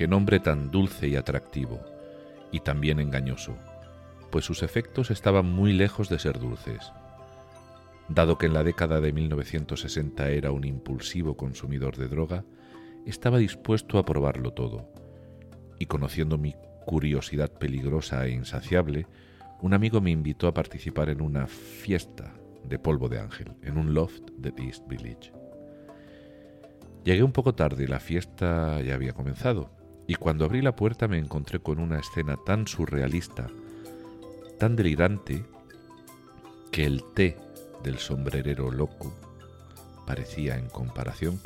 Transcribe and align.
Qué 0.00 0.08
nombre 0.08 0.40
tan 0.40 0.70
dulce 0.70 1.08
y 1.08 1.16
atractivo, 1.16 1.78
y 2.50 2.60
también 2.60 3.00
engañoso, 3.00 3.54
pues 4.30 4.46
sus 4.46 4.62
efectos 4.62 5.10
estaban 5.10 5.44
muy 5.44 5.74
lejos 5.74 6.08
de 6.08 6.18
ser 6.18 6.38
dulces. 6.38 6.90
Dado 8.08 8.38
que 8.38 8.46
en 8.46 8.54
la 8.54 8.64
década 8.64 9.02
de 9.02 9.12
1960 9.12 10.30
era 10.30 10.52
un 10.52 10.64
impulsivo 10.64 11.36
consumidor 11.36 11.98
de 11.98 12.08
droga, 12.08 12.46
estaba 13.04 13.36
dispuesto 13.36 13.98
a 13.98 14.06
probarlo 14.06 14.54
todo, 14.54 14.90
y 15.78 15.84
conociendo 15.84 16.38
mi 16.38 16.54
curiosidad 16.86 17.52
peligrosa 17.52 18.24
e 18.24 18.30
insaciable, 18.30 19.06
un 19.60 19.74
amigo 19.74 20.00
me 20.00 20.12
invitó 20.12 20.48
a 20.48 20.54
participar 20.54 21.10
en 21.10 21.20
una 21.20 21.46
fiesta 21.46 22.32
de 22.64 22.78
polvo 22.78 23.10
de 23.10 23.20
ángel 23.20 23.52
en 23.60 23.76
un 23.76 23.92
loft 23.92 24.30
de 24.38 24.54
East 24.64 24.88
Village. 24.88 25.30
Llegué 27.04 27.22
un 27.22 27.32
poco 27.32 27.54
tarde, 27.54 27.86
la 27.86 28.00
fiesta 28.00 28.80
ya 28.80 28.94
había 28.94 29.12
comenzado, 29.12 29.78
y 30.10 30.16
cuando 30.16 30.44
abrí 30.44 30.60
la 30.60 30.74
puerta 30.74 31.06
me 31.06 31.18
encontré 31.18 31.60
con 31.60 31.78
una 31.78 32.00
escena 32.00 32.36
tan 32.44 32.66
surrealista, 32.66 33.46
tan 34.58 34.74
delirante, 34.74 35.44
que 36.72 36.84
el 36.84 37.04
té 37.14 37.38
del 37.84 37.98
sombrerero 37.98 38.72
loco 38.72 39.14
parecía, 40.08 40.56
en 40.56 40.68
comparación, 40.68 41.40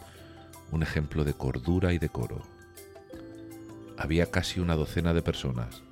un 0.72 0.82
ejemplo 0.82 1.24
de 1.24 1.34
cordura 1.34 1.92
y 1.92 1.98
decoro. 1.98 2.40
Había 3.98 4.30
casi 4.30 4.60
una 4.60 4.76
docena 4.76 5.12
de 5.12 5.20
personas, 5.20 5.82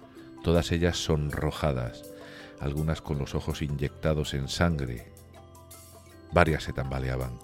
todas 0.43 0.73
ellas 0.73 0.97
sonrojadas, 0.97 2.03
algunas 2.59 3.03
con 3.03 3.19
los 3.19 3.35
ojos 3.35 3.61
inyectados 3.61 4.33
en 4.33 4.49
sangre. 4.49 5.13
Varias 6.33 6.63
se 6.63 6.73
tambaleaban, 6.73 7.39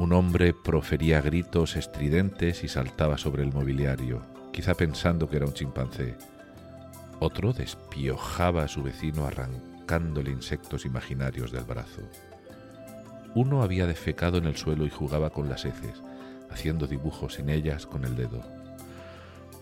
un 0.00 0.14
hombre 0.14 0.54
profería 0.54 1.20
gritos 1.20 1.76
estridentes 1.76 2.64
y 2.64 2.68
saltaba 2.68 3.18
sobre 3.18 3.42
el 3.42 3.52
mobiliario, 3.52 4.22
quizá 4.50 4.72
pensando 4.72 5.28
que 5.28 5.36
era 5.36 5.44
un 5.44 5.52
chimpancé. 5.52 6.16
Otro 7.18 7.52
despiojaba 7.52 8.62
a 8.62 8.68
su 8.68 8.82
vecino 8.82 9.26
arrancándole 9.26 10.30
insectos 10.30 10.86
imaginarios 10.86 11.52
del 11.52 11.64
brazo. 11.64 12.00
Uno 13.34 13.62
había 13.62 13.86
defecado 13.86 14.38
en 14.38 14.46
el 14.46 14.56
suelo 14.56 14.86
y 14.86 14.90
jugaba 14.90 15.28
con 15.28 15.50
las 15.50 15.66
heces, 15.66 16.02
haciendo 16.48 16.86
dibujos 16.86 17.38
en 17.38 17.50
ellas 17.50 17.84
con 17.84 18.06
el 18.06 18.16
dedo. 18.16 18.42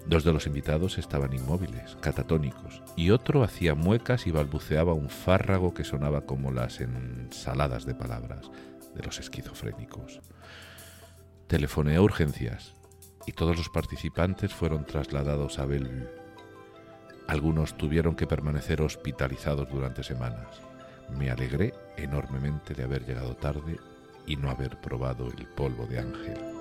Dos 0.06 0.22
de 0.22 0.32
los 0.32 0.46
invitados 0.46 0.98
estaban 0.98 1.32
inmóviles, 1.32 1.96
catatónicos, 2.00 2.80
y 2.94 3.10
otro 3.10 3.42
hacía 3.42 3.74
muecas 3.74 4.28
y 4.28 4.30
balbuceaba 4.30 4.94
un 4.94 5.08
fárrago 5.08 5.74
que 5.74 5.82
sonaba 5.82 6.20
como 6.20 6.52
las 6.52 6.80
ensaladas 6.80 7.86
de 7.86 7.96
palabras, 7.96 8.52
de 8.98 9.04
los 9.04 9.18
esquizofrénicos. 9.20 10.20
Telefoné 11.46 11.96
a 11.96 12.02
urgencias 12.02 12.74
y 13.26 13.32
todos 13.32 13.56
los 13.56 13.70
participantes 13.70 14.52
fueron 14.52 14.84
trasladados 14.84 15.58
a 15.58 15.64
Bellevue. 15.64 16.10
Algunos 17.28 17.76
tuvieron 17.76 18.16
que 18.16 18.26
permanecer 18.26 18.82
hospitalizados 18.82 19.70
durante 19.70 20.02
semanas. 20.02 20.60
Me 21.16 21.30
alegré 21.30 21.72
enormemente 21.96 22.74
de 22.74 22.82
haber 22.82 23.06
llegado 23.06 23.36
tarde 23.36 23.78
y 24.26 24.36
no 24.36 24.50
haber 24.50 24.80
probado 24.80 25.26
el 25.28 25.46
polvo 25.46 25.86
de 25.86 26.00
ángel. 26.00 26.57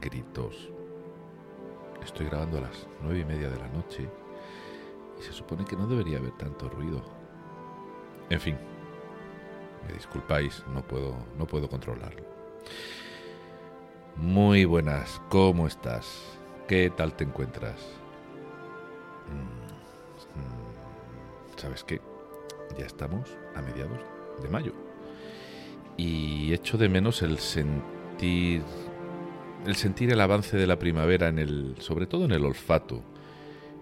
Gritos. 0.00 0.70
Estoy 2.02 2.26
grabando 2.26 2.58
a 2.58 2.62
las 2.62 2.86
nueve 3.02 3.20
y 3.20 3.24
media 3.24 3.48
de 3.48 3.58
la 3.58 3.68
noche 3.68 4.08
y 5.18 5.22
se 5.22 5.32
supone 5.32 5.64
que 5.64 5.76
no 5.76 5.86
debería 5.86 6.18
haber 6.18 6.32
tanto 6.32 6.68
ruido. 6.68 7.02
En 8.30 8.40
fin, 8.40 8.56
me 9.86 9.94
disculpáis, 9.94 10.64
no 10.72 10.82
puedo, 10.82 11.16
no 11.38 11.46
puedo 11.46 11.68
controlarlo. 11.68 12.24
Muy 14.16 14.64
buenas, 14.64 15.20
¿cómo 15.28 15.66
estás? 15.66 16.38
¿Qué 16.66 16.90
tal 16.90 17.14
te 17.14 17.24
encuentras? 17.24 17.80
Mm. 19.28 19.66
¿sabes 21.56 21.84
qué? 21.84 22.00
Ya 22.78 22.86
estamos 22.86 23.28
a 23.54 23.62
mediados 23.62 23.98
de 24.42 24.48
mayo. 24.48 24.72
Y 25.96 26.52
echo 26.52 26.76
de 26.76 26.88
menos 26.88 27.22
el 27.22 27.38
sentir 27.38 28.62
el 29.66 29.76
sentir 29.76 30.12
el 30.12 30.20
avance 30.20 30.56
de 30.56 30.66
la 30.66 30.78
primavera 30.78 31.28
en 31.28 31.38
el 31.38 31.76
sobre 31.78 32.06
todo 32.06 32.24
en 32.24 32.32
el 32.32 32.44
olfato. 32.44 33.02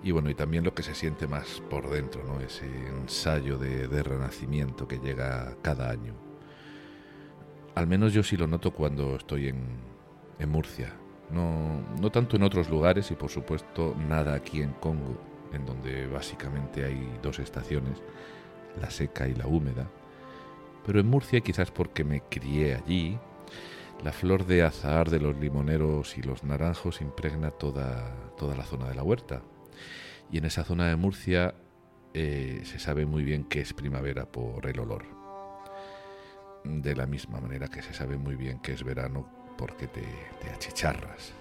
Y 0.02 0.10
bueno, 0.10 0.28
y 0.28 0.34
también 0.34 0.64
lo 0.64 0.74
que 0.74 0.82
se 0.82 0.94
siente 0.94 1.26
más 1.26 1.62
por 1.70 1.88
dentro, 1.88 2.24
¿no? 2.24 2.40
Ese 2.40 2.66
ensayo 2.88 3.56
de, 3.56 4.02
renacimiento 4.02 4.86
que 4.86 4.98
llega 4.98 5.56
cada 5.62 5.90
año. 5.90 6.14
Al 7.74 7.86
menos 7.86 8.12
yo 8.12 8.22
sí 8.22 8.36
lo 8.36 8.46
noto 8.46 8.72
cuando 8.72 9.16
estoy 9.16 9.48
en, 9.48 9.62
en 10.38 10.48
Murcia. 10.50 10.92
No, 11.30 11.80
no 12.00 12.10
tanto 12.10 12.36
en 12.36 12.42
otros 12.42 12.68
lugares 12.68 13.10
y 13.10 13.14
por 13.14 13.30
supuesto 13.30 13.94
nada 14.08 14.34
aquí 14.34 14.60
en 14.60 14.72
Congo 14.74 15.18
en 15.54 15.64
donde 15.64 16.06
básicamente 16.06 16.84
hay 16.84 17.08
dos 17.22 17.38
estaciones, 17.38 18.02
la 18.80 18.90
seca 18.90 19.26
y 19.28 19.34
la 19.34 19.46
húmeda. 19.46 19.88
Pero 20.84 21.00
en 21.00 21.06
Murcia, 21.06 21.40
quizás 21.40 21.70
porque 21.70 22.04
me 22.04 22.20
crié 22.20 22.74
allí, 22.74 23.18
la 24.02 24.12
flor 24.12 24.46
de 24.46 24.62
azahar 24.62 25.10
de 25.10 25.20
los 25.20 25.36
limoneros 25.36 26.18
y 26.18 26.22
los 26.22 26.44
naranjos 26.44 27.00
impregna 27.00 27.50
toda, 27.50 28.14
toda 28.36 28.56
la 28.56 28.64
zona 28.64 28.88
de 28.88 28.94
la 28.94 29.02
huerta. 29.02 29.42
Y 30.30 30.38
en 30.38 30.44
esa 30.44 30.64
zona 30.64 30.88
de 30.88 30.96
Murcia 30.96 31.54
eh, 32.12 32.62
se 32.64 32.78
sabe 32.78 33.06
muy 33.06 33.24
bien 33.24 33.44
que 33.44 33.60
es 33.60 33.72
primavera 33.72 34.26
por 34.26 34.66
el 34.66 34.78
olor. 34.80 35.04
De 36.64 36.94
la 36.94 37.06
misma 37.06 37.40
manera 37.40 37.68
que 37.68 37.82
se 37.82 37.92
sabe 37.92 38.16
muy 38.16 38.36
bien 38.36 38.60
que 38.60 38.72
es 38.72 38.82
verano 38.84 39.28
porque 39.58 39.86
te, 39.86 40.02
te 40.40 40.50
achicharras. 40.50 41.32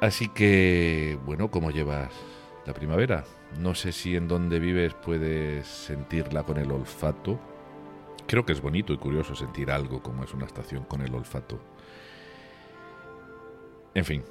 Así 0.00 0.28
que, 0.28 1.18
bueno, 1.24 1.50
¿cómo 1.50 1.70
llevas 1.70 2.10
la 2.66 2.74
primavera? 2.74 3.24
No 3.60 3.74
sé 3.74 3.92
si 3.92 4.16
en 4.16 4.26
donde 4.26 4.58
vives 4.58 4.94
puedes 4.94 5.66
sentirla 5.66 6.42
con 6.42 6.58
el 6.58 6.72
olfato. 6.72 7.38
Creo 8.32 8.46
que 8.46 8.54
es 8.54 8.62
bonito 8.62 8.94
y 8.94 8.96
curioso 8.96 9.34
sentir 9.34 9.70
algo 9.70 10.02
como 10.02 10.24
es 10.24 10.32
una 10.32 10.46
estación 10.46 10.84
con 10.84 11.02
el 11.02 11.14
olfato. 11.14 11.60
En 13.92 14.06
fin, 14.06 14.24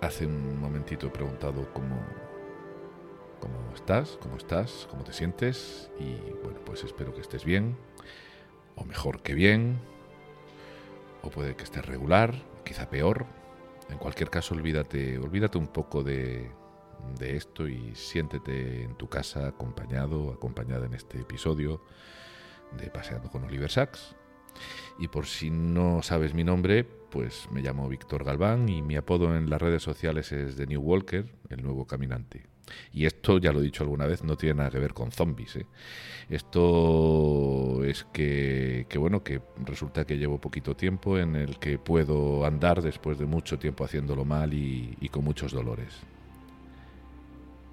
hace 0.00 0.26
un 0.26 0.60
momentito 0.60 1.08
he 1.08 1.10
preguntado 1.10 1.74
cómo, 1.74 2.00
cómo 3.40 3.74
estás, 3.74 4.16
cómo 4.22 4.36
estás, 4.36 4.86
cómo 4.88 5.02
te 5.02 5.12
sientes 5.12 5.90
y 5.98 6.14
bueno, 6.44 6.60
pues 6.64 6.84
espero 6.84 7.12
que 7.12 7.22
estés 7.22 7.44
bien, 7.44 7.76
o 8.76 8.84
mejor 8.84 9.22
que 9.22 9.34
bien, 9.34 9.80
o 11.22 11.30
puede 11.30 11.56
que 11.56 11.64
estés 11.64 11.84
regular, 11.84 12.32
quizá 12.64 12.88
peor. 12.88 13.26
En 13.90 13.98
cualquier 13.98 14.30
caso, 14.30 14.54
olvídate, 14.54 15.18
olvídate 15.18 15.58
un 15.58 15.66
poco 15.66 16.04
de, 16.04 16.48
de 17.18 17.36
esto 17.36 17.66
y 17.66 17.96
siéntete 17.96 18.84
en 18.84 18.94
tu 18.94 19.08
casa 19.08 19.48
acompañado, 19.48 20.30
acompañada 20.30 20.86
en 20.86 20.94
este 20.94 21.22
episodio 21.22 21.82
de 22.76 22.90
Paseando 22.90 23.30
con 23.30 23.44
Oliver 23.44 23.70
Sacks. 23.70 24.14
Y 24.98 25.08
por 25.08 25.26
si 25.26 25.50
no 25.50 26.02
sabes 26.02 26.34
mi 26.34 26.44
nombre, 26.44 26.84
pues 26.84 27.48
me 27.50 27.62
llamo 27.62 27.88
Víctor 27.88 28.24
Galván 28.24 28.68
y 28.68 28.82
mi 28.82 28.96
apodo 28.96 29.36
en 29.36 29.50
las 29.50 29.60
redes 29.60 29.82
sociales 29.82 30.32
es 30.32 30.56
The 30.56 30.66
New 30.66 30.80
Walker, 30.80 31.26
el 31.48 31.62
nuevo 31.62 31.86
caminante. 31.86 32.46
Y 32.92 33.06
esto, 33.06 33.38
ya 33.38 33.52
lo 33.52 33.60
he 33.60 33.64
dicho 33.64 33.82
alguna 33.82 34.06
vez, 34.06 34.22
no 34.22 34.36
tiene 34.36 34.54
nada 34.54 34.70
que 34.70 34.78
ver 34.78 34.94
con 34.94 35.10
zombies. 35.12 35.56
¿eh? 35.56 35.66
Esto 36.30 37.82
es 37.84 38.04
que, 38.12 38.86
que, 38.88 38.98
bueno, 38.98 39.22
que 39.22 39.42
resulta 39.64 40.06
que 40.06 40.16
llevo 40.16 40.40
poquito 40.40 40.76
tiempo 40.76 41.18
en 41.18 41.36
el 41.36 41.58
que 41.58 41.78
puedo 41.78 42.46
andar 42.46 42.82
después 42.82 43.18
de 43.18 43.26
mucho 43.26 43.58
tiempo 43.58 43.84
haciéndolo 43.84 44.24
mal 44.24 44.54
y, 44.54 44.96
y 45.00 45.08
con 45.08 45.24
muchos 45.24 45.52
dolores. 45.52 45.94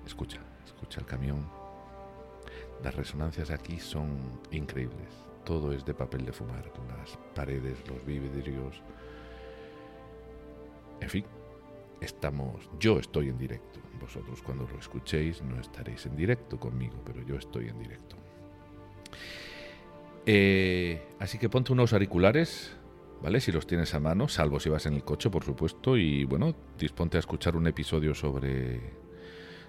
Escucha, 0.05 0.39
escucha 0.65 0.99
el 0.99 1.05
camión. 1.05 1.58
Las 2.83 2.95
resonancias 2.95 3.51
aquí 3.51 3.79
son 3.79 4.17
increíbles. 4.51 5.09
Todo 5.43 5.73
es 5.73 5.83
de 5.85 5.93
papel 5.93 6.25
de 6.25 6.31
fumar. 6.31 6.71
Las 6.87 7.17
paredes, 7.35 7.77
los 7.87 8.05
vidrios. 8.05 8.81
En 11.01 11.09
fin, 11.09 11.25
estamos. 12.01 12.69
Yo 12.79 12.99
estoy 12.99 13.29
en 13.29 13.37
directo. 13.37 13.79
Vosotros 13.99 14.41
cuando 14.41 14.67
lo 14.67 14.79
escuchéis 14.79 15.41
no 15.41 15.59
estaréis 15.59 16.05
en 16.05 16.15
directo 16.15 16.59
conmigo, 16.59 16.95
pero 17.05 17.21
yo 17.25 17.35
estoy 17.35 17.67
en 17.67 17.79
directo. 17.79 18.15
Eh, 20.25 21.01
así 21.19 21.37
que 21.37 21.49
ponte 21.49 21.73
unos 21.73 21.91
auriculares, 21.93 22.75
¿vale? 23.21 23.41
Si 23.41 23.51
los 23.51 23.67
tienes 23.67 23.93
a 23.93 23.99
mano, 23.99 24.27
salvo 24.27 24.59
si 24.59 24.69
vas 24.69 24.85
en 24.85 24.93
el 24.93 25.03
coche, 25.03 25.29
por 25.29 25.43
supuesto, 25.43 25.97
y 25.97 26.23
bueno, 26.23 26.55
disponte 26.77 27.17
a 27.17 27.19
escuchar 27.19 27.55
un 27.55 27.67
episodio 27.67 28.13
sobre, 28.13 28.79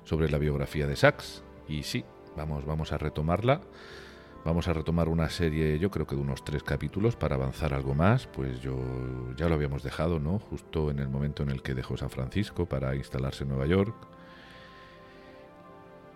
sobre 0.04 0.30
la 0.30 0.38
biografía 0.38 0.86
de 0.86 0.96
Sachs. 0.96 1.42
Y 1.68 1.82
sí, 1.82 2.04
vamos, 2.36 2.64
vamos 2.64 2.92
a 2.92 2.98
retomarla. 2.98 3.60
Vamos 4.42 4.68
a 4.68 4.72
retomar 4.72 5.08
una 5.08 5.28
serie, 5.28 5.78
yo 5.78 5.90
creo 5.90 6.06
que 6.06 6.16
de 6.16 6.22
unos 6.22 6.42
tres 6.44 6.62
capítulos 6.62 7.14
para 7.14 7.34
avanzar 7.34 7.74
algo 7.74 7.94
más. 7.94 8.26
Pues 8.26 8.60
yo 8.60 8.78
ya 9.36 9.48
lo 9.48 9.54
habíamos 9.54 9.82
dejado, 9.82 10.18
¿no? 10.18 10.38
Justo 10.38 10.90
en 10.90 10.98
el 10.98 11.10
momento 11.10 11.42
en 11.42 11.50
el 11.50 11.62
que 11.62 11.74
dejó 11.74 11.98
San 11.98 12.08
Francisco 12.08 12.66
para 12.66 12.94
instalarse 12.96 13.44
en 13.44 13.50
Nueva 13.50 13.66
York. 13.66 13.94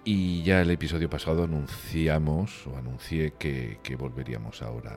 Y 0.05 0.43
ya 0.43 0.63
el 0.63 0.71
episodio 0.71 1.11
pasado 1.11 1.45
anunciamos 1.45 2.67
o 2.67 2.77
anuncié 2.77 3.33
que, 3.39 3.79
volveríamos 3.99 4.63
ahora 4.63 4.97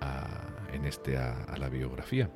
a, 0.00 0.72
en 0.72 0.84
este 0.84 1.16
a, 1.16 1.42
a 1.42 1.56
la 1.56 1.68
biografía. 1.68 2.30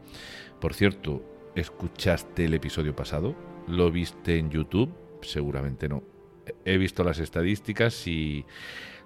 Por 0.60 0.74
cierto, 0.74 1.22
¿escuchaste 1.54 2.46
el 2.46 2.54
episodio 2.54 2.94
pasado? 2.94 3.36
¿Lo 3.68 3.90
viste 3.92 4.38
en 4.38 4.50
YouTube? 4.50 4.92
Seguramente 5.22 5.88
no. 5.88 6.11
He 6.64 6.76
visto 6.76 7.04
las 7.04 7.18
estadísticas 7.18 8.06
y 8.06 8.44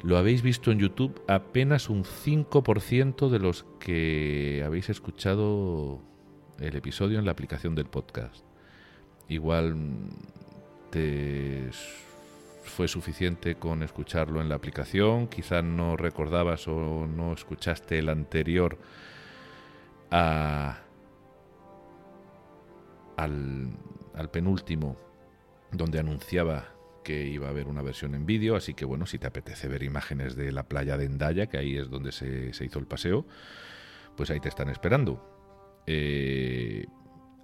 lo 0.03 0.17
habéis 0.17 0.43
visto 0.43 0.71
en 0.71 0.79
YouTube 0.79 1.23
apenas 1.29 1.89
un 1.89 2.05
5% 2.05 3.29
de 3.29 3.39
los 3.39 3.65
que 3.79 4.63
habéis 4.65 4.89
escuchado 4.91 6.01
el 6.61 6.77
episodio 6.77 7.19
en 7.19 7.25
la 7.25 7.33
aplicación 7.33 7.75
del 7.75 7.87
podcast. 7.87 8.45
Igual 9.29 9.77
te 10.91 11.71
fue 12.65 12.89
suficiente 12.89 13.57
con 13.57 13.83
escucharlo 13.83 14.41
en 14.41 14.49
la 14.49 14.57
aplicación, 14.57 15.29
quizás 15.29 15.65
no 15.65 15.97
recordabas 15.97 16.69
o 16.69 17.07
no 17.07 17.33
escuchaste 17.33 17.99
el 17.99 18.09
anterior 18.09 18.79
a, 20.11 20.79
al, 23.17 23.71
al 24.15 24.31
penúltimo, 24.31 24.97
donde 25.73 25.99
anunciaba 25.99 26.76
que 27.07 27.25
iba 27.25 27.47
a 27.47 27.51
haber 27.51 27.69
una 27.69 27.83
versión 27.83 28.17
en 28.17 28.27
vídeo, 28.27 28.57
así 28.57 28.75
que 28.75 28.85
bueno, 28.85 29.07
si 29.07 29.17
te 29.21 29.29
apetece 29.29 29.69
ver 29.69 29.85
imágenes 29.85 30.35
de 30.35 30.51
la 30.51 30.65
playa 30.65 30.97
de 30.97 31.05
Endaya, 31.05 31.47
que 31.47 31.57
ahí 31.57 31.79
es 31.79 31.89
donde 31.89 32.11
se, 32.11 32.53
se 32.53 32.65
hizo 32.65 32.81
el 32.81 32.87
paseo, 32.89 33.25
pues 34.17 34.29
ahí 34.31 34.41
te 34.41 34.49
están 34.49 34.69
esperando. 34.71 35.85
Eh, 35.87 36.85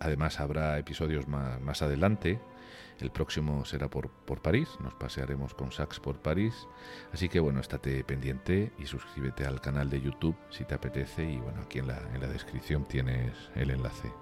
además 0.01 0.41
habrá 0.41 0.81
episodios 0.81 1.29
más, 1.29 1.61
más, 1.61 1.81
adelante. 1.81 2.41
El 2.99 3.13
próximo 3.13 3.65
será 3.65 3.89
por, 3.89 4.11
por 4.11 4.43
París, 4.43 4.69
nos 4.81 4.95
pasearemos 4.95 5.55
con 5.55 5.71
Sax 5.71 6.01
por 6.01 6.21
París. 6.21 6.67
Así 7.13 7.29
que 7.29 7.39
bueno, 7.39 7.61
estate 7.61 8.03
pendiente 8.03 8.73
y 8.81 8.87
suscríbete 8.87 9.47
al 9.47 9.61
canal 9.61 9.89
de 9.91 10.01
YouTube 10.01 10.37
si 10.51 10.65
te 10.65 10.75
apetece. 10.75 11.23
Y 11.23 11.37
bueno, 11.37 11.61
aquí 11.63 11.79
en 11.79 11.87
la, 11.87 12.03
en 12.13 12.21
la 12.21 12.27
descripción 12.27 12.85
tienes 12.89 13.33
el 13.55 13.71
enlace. 13.71 14.22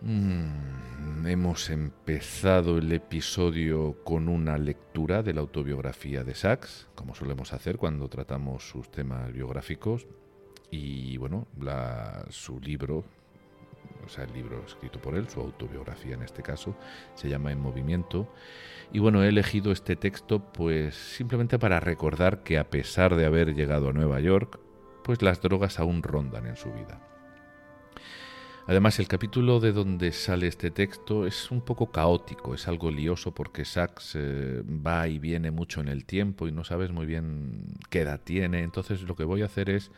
Mm, 0.00 1.26
hemos 1.26 1.70
empezado 1.70 2.78
el 2.78 2.92
episodio 2.92 3.96
con 4.04 4.28
una 4.28 4.56
lectura 4.56 5.24
de 5.24 5.34
la 5.34 5.40
autobiografía 5.40 6.22
de 6.22 6.34
Sachs, 6.34 6.88
como 6.94 7.16
solemos 7.16 7.52
hacer 7.52 7.78
cuando 7.78 8.08
tratamos 8.08 8.68
sus 8.68 8.90
temas 8.90 9.32
biográficos. 9.32 10.06
Y 10.70 11.16
bueno, 11.16 11.48
la, 11.60 12.26
su 12.28 12.60
libro, 12.60 13.04
o 14.04 14.08
sea, 14.08 14.24
el 14.24 14.32
libro 14.34 14.62
escrito 14.64 15.00
por 15.00 15.16
él, 15.16 15.28
su 15.28 15.40
autobiografía 15.40 16.14
en 16.14 16.22
este 16.22 16.42
caso, 16.42 16.76
se 17.14 17.28
llama 17.28 17.50
En 17.50 17.60
Movimiento. 17.60 18.32
Y 18.92 19.00
bueno, 19.00 19.24
he 19.24 19.28
elegido 19.28 19.72
este 19.72 19.96
texto 19.96 20.52
pues 20.52 20.94
simplemente 20.94 21.58
para 21.58 21.80
recordar 21.80 22.44
que 22.44 22.58
a 22.58 22.70
pesar 22.70 23.16
de 23.16 23.26
haber 23.26 23.54
llegado 23.54 23.88
a 23.88 23.92
Nueva 23.92 24.20
York, 24.20 24.60
pues 25.02 25.22
las 25.22 25.42
drogas 25.42 25.80
aún 25.80 26.04
rondan 26.04 26.46
en 26.46 26.56
su 26.56 26.72
vida. 26.72 27.00
Además, 28.68 28.98
el 28.98 29.08
capítulo 29.08 29.60
de 29.60 29.72
donde 29.72 30.12
sale 30.12 30.46
este 30.46 30.70
texto 30.70 31.26
es 31.26 31.50
un 31.50 31.62
poco 31.62 31.90
caótico, 31.90 32.52
es 32.54 32.68
algo 32.68 32.90
lioso 32.90 33.32
porque 33.32 33.64
Sachs 33.64 34.14
va 34.14 35.08
y 35.08 35.18
viene 35.18 35.50
mucho 35.50 35.80
en 35.80 35.88
el 35.88 36.04
tiempo 36.04 36.46
y 36.46 36.52
no 36.52 36.64
sabes 36.64 36.92
muy 36.92 37.06
bien 37.06 37.64
qué 37.88 38.02
edad 38.02 38.20
tiene. 38.22 38.62
Entonces 38.62 39.00
lo 39.04 39.16
que 39.16 39.24
voy 39.24 39.40
a 39.40 39.46
hacer 39.46 39.70
es 39.70 39.90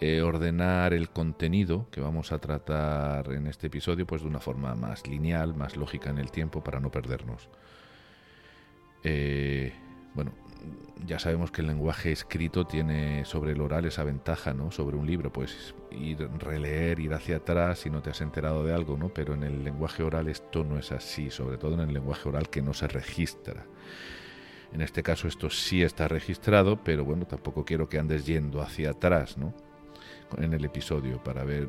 eh, 0.00 0.22
ordenar 0.22 0.94
el 0.94 1.10
contenido 1.10 1.86
que 1.90 2.00
vamos 2.00 2.32
a 2.32 2.38
tratar 2.38 3.30
en 3.30 3.46
este 3.48 3.66
episodio 3.66 4.06
pues 4.06 4.22
de 4.22 4.28
una 4.28 4.40
forma 4.40 4.74
más 4.74 5.06
lineal, 5.06 5.54
más 5.54 5.76
lógica 5.76 6.08
en 6.08 6.16
el 6.16 6.30
tiempo 6.30 6.64
para 6.64 6.80
no 6.80 6.90
perdernos. 6.90 7.50
Eh, 9.02 9.74
bueno, 10.14 10.32
ya 11.06 11.18
sabemos 11.18 11.50
que 11.50 11.60
el 11.60 11.66
lenguaje 11.66 12.12
escrito 12.12 12.66
tiene 12.66 13.24
sobre 13.24 13.52
el 13.52 13.60
oral 13.60 13.84
esa 13.84 14.04
ventaja, 14.04 14.54
¿no? 14.54 14.70
Sobre 14.70 14.96
un 14.96 15.06
libro, 15.06 15.32
pues 15.32 15.74
ir, 15.90 16.18
releer, 16.38 17.00
ir 17.00 17.12
hacia 17.12 17.36
atrás 17.36 17.80
si 17.80 17.90
no 17.90 18.00
te 18.00 18.10
has 18.10 18.20
enterado 18.20 18.64
de 18.64 18.72
algo, 18.72 18.96
¿no? 18.96 19.10
Pero 19.10 19.34
en 19.34 19.42
el 19.42 19.64
lenguaje 19.64 20.02
oral 20.02 20.28
esto 20.28 20.64
no 20.64 20.78
es 20.78 20.92
así, 20.92 21.30
sobre 21.30 21.58
todo 21.58 21.74
en 21.74 21.80
el 21.80 21.92
lenguaje 21.92 22.28
oral 22.28 22.48
que 22.48 22.62
no 22.62 22.72
se 22.72 22.88
registra. 22.88 23.66
En 24.72 24.80
este 24.80 25.02
caso 25.02 25.28
esto 25.28 25.50
sí 25.50 25.82
está 25.82 26.08
registrado, 26.08 26.82
pero 26.82 27.04
bueno, 27.04 27.26
tampoco 27.26 27.64
quiero 27.64 27.88
que 27.88 27.98
andes 27.98 28.26
yendo 28.26 28.60
hacia 28.62 28.90
atrás, 28.90 29.36
¿no? 29.36 29.54
En 30.38 30.54
el 30.54 30.64
episodio 30.64 31.22
para 31.22 31.44
ver 31.44 31.68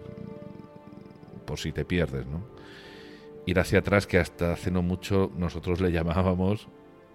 por 1.46 1.60
si 1.60 1.72
te 1.72 1.86
pierdes, 1.86 2.26
¿no? 2.26 2.42
Ir 3.46 3.60
hacia 3.60 3.80
atrás 3.80 4.08
que 4.08 4.18
hasta 4.18 4.54
hace 4.54 4.72
no 4.72 4.82
mucho 4.82 5.32
nosotros 5.38 5.82
le 5.82 5.92
llamábamos 5.92 6.68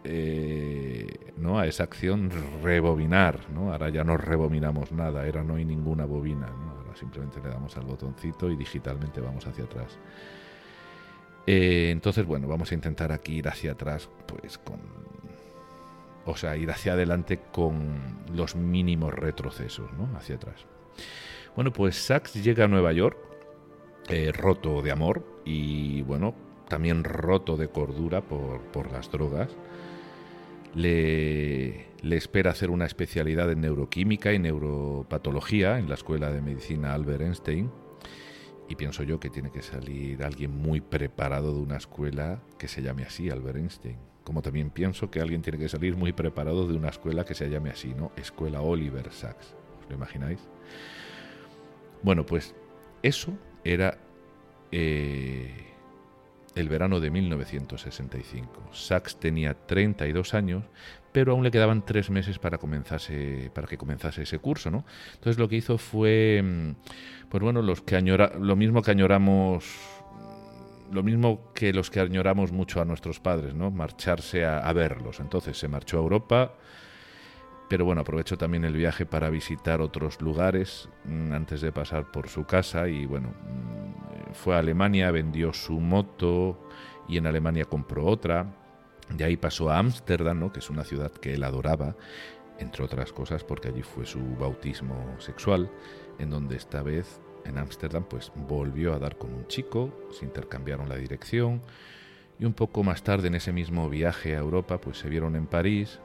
eh, 0.05 1.33
¿no? 1.37 1.59
a 1.59 1.67
esa 1.67 1.85
acción 1.85 2.31
rebobinar. 2.63 3.51
¿no? 3.51 3.73
Ahora 3.73 3.91
ya 3.91 4.05
no 4.05 4.17
rebobinamos 4.17 4.93
nada, 4.93 5.27
era 5.27 5.43
no 5.43 5.57
hay 5.57 5.65
ninguna 5.65 6.05
bobina. 6.05 6.47
¿no? 6.47 6.71
Ahora 6.73 6.97
simplemente 6.97 7.41
le 7.43 7.49
damos 7.49 7.77
al 7.77 7.85
botoncito 7.85 8.51
y 8.51 8.57
digitalmente 8.57 9.21
vamos 9.21 9.47
hacia 9.47 9.65
atrás. 9.65 9.99
Eh, 11.47 11.91
entonces, 11.91 12.27
bueno, 12.27 12.49
vamos 12.49 12.71
a 12.71 12.75
intentar 12.75 13.13
aquí 13.13 13.37
ir 13.37 13.49
hacia 13.49 13.73
atrás, 13.73 14.09
pues 14.27 14.59
con. 14.59 14.81
O 16.27 16.37
sea, 16.37 16.57
ir 16.57 16.71
hacia 16.71 16.93
adelante 16.93 17.41
con 17.51 17.99
los 18.35 18.55
mínimos 18.55 19.13
retrocesos, 19.15 19.91
¿no? 19.95 20.17
Hacia 20.17 20.37
atrás. 20.37 20.67
Bueno, 21.57 21.73
pues 21.73 21.97
Sachs 21.97 22.35
llega 22.35 22.67
a 22.67 22.69
Nueva 22.69 22.93
York, 22.93 23.17
eh, 24.09 24.31
roto 24.33 24.83
de 24.83 24.93
amor 24.93 25.25
y, 25.45 26.03
bueno, 26.03 26.35
también 26.69 27.05
roto 27.05 27.57
de 27.57 27.69
cordura 27.69 28.21
por, 28.21 28.61
por 28.61 28.93
las 28.93 29.11
drogas 29.11 29.57
le, 30.75 31.87
espera 32.03 32.51
hacer 32.51 32.71
una 32.71 32.87
especialidad 32.87 33.51
en 33.51 33.61
neuroquímica 33.61 34.33
y 34.33 34.39
neuropatología 34.39 35.79
en 35.79 35.89
la 35.89 35.95
Escuela 35.95 36.31
de 36.31 36.41
Medicina 36.41 36.95
Albert 36.95 37.23
Einstein. 37.23 37.71
Y 38.69 38.77
pienso 38.77 39.03
yo 39.03 39.19
que 39.19 39.31
tiene 39.31 39.51
que 39.51 39.63
salir 39.63 40.23
alguien 40.23 40.53
muy 40.53 40.81
preparado 40.81 41.55
de 41.55 41.61
una 41.61 41.77
escuela 41.77 42.41
que 42.57 42.69
se 42.69 42.83
llame 42.83 43.03
así, 43.03 43.29
Albert 43.29 43.59
Einstein. 43.59 43.97
Como 44.23 44.43
también 44.43 44.71
pienso 44.71 45.11
que 45.11 45.21
alguien 45.21 45.43
tiene 45.43 45.59
que 45.59 45.69
salir 45.69 45.97
muy 45.97 46.13
preparado 46.13 46.69
de 46.69 46.75
una 46.75 46.91
escuela 46.91 47.25
que 47.25 47.35
se 47.35 47.51
llame 47.51 47.71
así, 47.71 47.95
¿no? 47.95 48.13
Escuela 48.17 48.61
Oliver 48.61 49.11
Sacks. 49.13 49.57
¿Os 49.81 49.89
lo 49.89 49.97
imagináis? 49.97 50.39
Bueno, 52.03 52.25
pues 52.25 52.55
eso 53.03 53.37
era 53.65 53.99
eh, 54.71 55.70
el 56.55 56.69
verano 56.69 57.01
de 57.01 57.11
1965. 57.11 58.71
Sachs 58.73 59.19
tenía 59.19 59.55
32 59.55 60.35
años, 60.35 60.65
pero 61.13 61.33
aún 61.33 61.45
le 61.45 61.51
quedaban 61.51 61.85
tres 61.85 62.11
meses 62.11 62.39
para, 62.39 62.59
comenzase, 62.59 63.51
para 63.55 63.67
que 63.67 63.77
comenzase 63.77 64.23
ese 64.23 64.39
curso, 64.39 64.71
¿no? 64.71 64.85
Entonces 65.15 65.39
lo 65.39 65.49
que 65.49 65.57
hizo 65.57 65.79
fue, 65.79 66.43
mm, 66.43 67.29
pues 67.29 67.43
bueno, 67.43 67.63
los 67.63 67.83
que 67.83 67.97
añora, 67.97 68.33
lo 68.39 68.57
mismo 68.57 68.83
que 68.83 68.91
añoramos, 68.91 69.65
lo 70.93 71.03
mismo 71.03 71.53
que 71.55 71.73
los 71.73 71.91
que 71.91 72.01
añoramos 72.01 72.53
mucho 72.53 72.81
a 72.81 72.85
nuestros 72.85 73.21
padres, 73.21 73.55
¿no? 73.55 73.71
Marcharse 73.71 74.45
a, 74.45 74.59
a 74.59 74.73
verlos. 74.73 75.21
Entonces 75.21 75.59
se 75.59 75.69
marchó 75.69 75.99
a 75.99 76.01
Europa, 76.01 76.55
pero 77.71 77.85
bueno, 77.85 78.01
aprovechó 78.01 78.37
también 78.37 78.65
el 78.65 78.75
viaje 78.75 79.07
para 79.07 79.31
visitar 79.31 79.81
otros 79.81 80.21
lugares 80.21 80.89
mm, 81.05 81.33
antes 81.33 81.61
de 81.61 81.71
pasar 81.71 82.11
por 82.11 82.29
su 82.29 82.45
casa 82.45 82.89
y 82.89 83.07
bueno, 83.07 83.29
mm, 83.29 84.33
fue 84.33 84.57
a 84.57 84.59
Alemania, 84.59 85.13
vendió 85.13 85.53
su 85.53 85.79
moto 85.79 86.69
y 87.09 87.17
en 87.17 87.29
Alemania 87.29 87.65
compró 87.65 88.07
otra. 88.07 88.53
De 89.09 89.23
ahí 89.23 89.37
pasó 89.37 89.71
a 89.71 89.79
Ámsterdam, 89.79 90.41
¿no? 90.41 90.53
que 90.53 90.59
es 90.59 90.69
una 90.69 90.83
ciudad 90.83 91.13
que 91.13 91.35
él 91.35 91.45
adoraba, 91.45 91.95
entre 92.59 92.85
otras 92.85 93.13
cosas 93.13 93.45
porque 93.45 93.69
allí 93.69 93.83
fue 93.83 94.05
su 94.05 94.19
bautismo 94.37 95.15
sexual, 95.21 95.71
en 96.19 96.31
donde 96.31 96.57
esta 96.57 96.83
vez 96.83 97.21
en 97.45 97.57
Ámsterdam 97.57 98.03
pues 98.03 98.33
volvió 98.35 98.95
a 98.95 98.99
dar 98.99 99.17
con 99.17 99.33
un 99.33 99.47
chico, 99.47 99.97
se 100.11 100.25
intercambiaron 100.25 100.89
la 100.89 100.97
dirección 100.97 101.63
y 102.41 102.47
un 102.47 102.53
poco 102.53 102.83
más 102.83 103.05
tarde 103.05 103.29
en 103.29 103.37
ese 103.37 103.53
mismo 103.53 103.89
viaje 103.89 104.35
a 104.35 104.41
Europa 104.41 104.81
pues 104.81 104.99
se 104.99 105.09
vieron 105.09 105.37
en 105.37 105.47
París, 105.47 106.01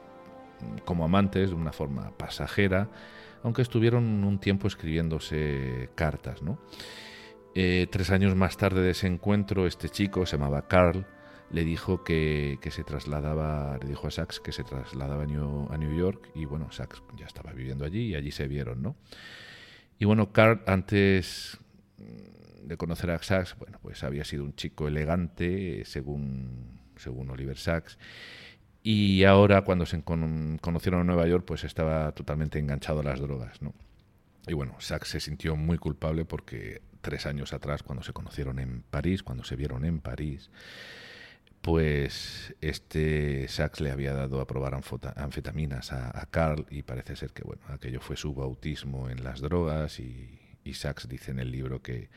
como 0.85 1.05
amantes 1.05 1.49
de 1.49 1.55
una 1.55 1.71
forma 1.71 2.11
pasajera, 2.17 2.89
aunque 3.43 3.61
estuvieron 3.61 4.23
un 4.23 4.39
tiempo 4.39 4.67
escribiéndose 4.67 5.89
cartas. 5.95 6.41
¿no? 6.41 6.59
Eh, 7.53 7.87
tres 7.91 8.09
años 8.11 8.35
más 8.35 8.57
tarde 8.57 8.81
de 8.81 8.91
ese 8.91 9.07
encuentro, 9.07 9.67
este 9.67 9.89
chico, 9.89 10.25
se 10.25 10.37
llamaba 10.37 10.67
Carl, 10.67 11.05
le 11.51 11.63
dijo 11.63 12.03
que, 12.03 12.59
se 12.69 12.83
trasladaba, 12.83 13.77
le 13.81 13.87
dijo 13.87 14.07
a 14.07 14.11
Sachs 14.11 14.39
que 14.39 14.51
se 14.51 14.63
trasladaba 14.63 15.23
a 15.23 15.25
New, 15.27 15.67
a 15.71 15.77
New, 15.77 15.95
York 15.95 16.31
y 16.33 16.45
bueno, 16.45 16.71
Sachs 16.71 17.03
ya 17.15 17.25
estaba 17.25 17.53
viviendo 17.53 17.85
allí 17.85 18.07
y 18.07 18.15
allí 18.15 18.31
se 18.31 18.47
vieron, 18.47 18.81
¿no? 18.81 18.95
Y 19.99 20.05
bueno, 20.05 20.33
Carl 20.33 20.61
antes 20.65 21.59
de 22.65 22.77
conocer 22.77 23.11
a 23.11 23.21
Sachs, 23.21 23.55
bueno, 23.57 23.79
pues 23.81 24.03
había 24.03 24.25
sido 24.25 24.43
un 24.43 24.55
chico 24.55 24.87
elegante, 24.87 25.83
según, 25.85 26.79
según 26.97 27.29
Oliver 27.29 27.57
Sachs, 27.57 27.97
y 28.87 29.23
ahora 29.23 29.63
cuando 29.63 29.87
se 29.87 30.03
conocieron 30.03 31.01
en 31.01 31.07
Nueva 31.07 31.25
York 31.25 31.43
pues 31.43 31.63
estaba 31.63 32.11
totalmente 32.11 32.59
enganchado 32.59 32.99
a 32.99 33.03
las 33.03 33.19
drogas, 33.19 33.59
¿no? 33.59 33.73
Y 34.45 34.53
bueno, 34.53 34.75
Sachs 34.77 35.07
se 35.07 35.19
sintió 35.19 35.55
muy 35.55 35.79
culpable 35.79 36.23
porque 36.23 36.83
tres 37.01 37.25
años 37.25 37.51
atrás, 37.51 37.81
cuando 37.81 38.03
se 38.03 38.13
conocieron 38.13 38.59
en 38.59 38.83
París, 38.83 39.23
cuando 39.23 39.43
se 39.43 39.55
vieron 39.55 39.85
en 39.85 40.01
París, 40.01 40.51
pues 41.63 42.53
este 42.61 43.47
Sachs 43.47 43.81
le 43.81 43.89
había 43.89 44.13
dado 44.13 44.39
a 44.39 44.45
probar 44.45 44.79
anfetaminas 45.15 45.91
a, 45.91 46.23
Carl 46.29 46.67
y 46.69 46.83
parece 46.83 47.15
ser 47.15 47.31
que 47.31 47.41
bueno, 47.43 47.63
aquello 47.69 48.01
fue 48.01 48.17
su 48.17 48.35
bautismo 48.35 49.09
en 49.09 49.23
las 49.23 49.41
drogas 49.41 49.99
y, 49.99 50.39
y 50.63 50.75
Sachs 50.75 51.09
dice 51.09 51.31
en 51.31 51.39
el 51.39 51.49
libro 51.49 51.81
que, 51.81 52.11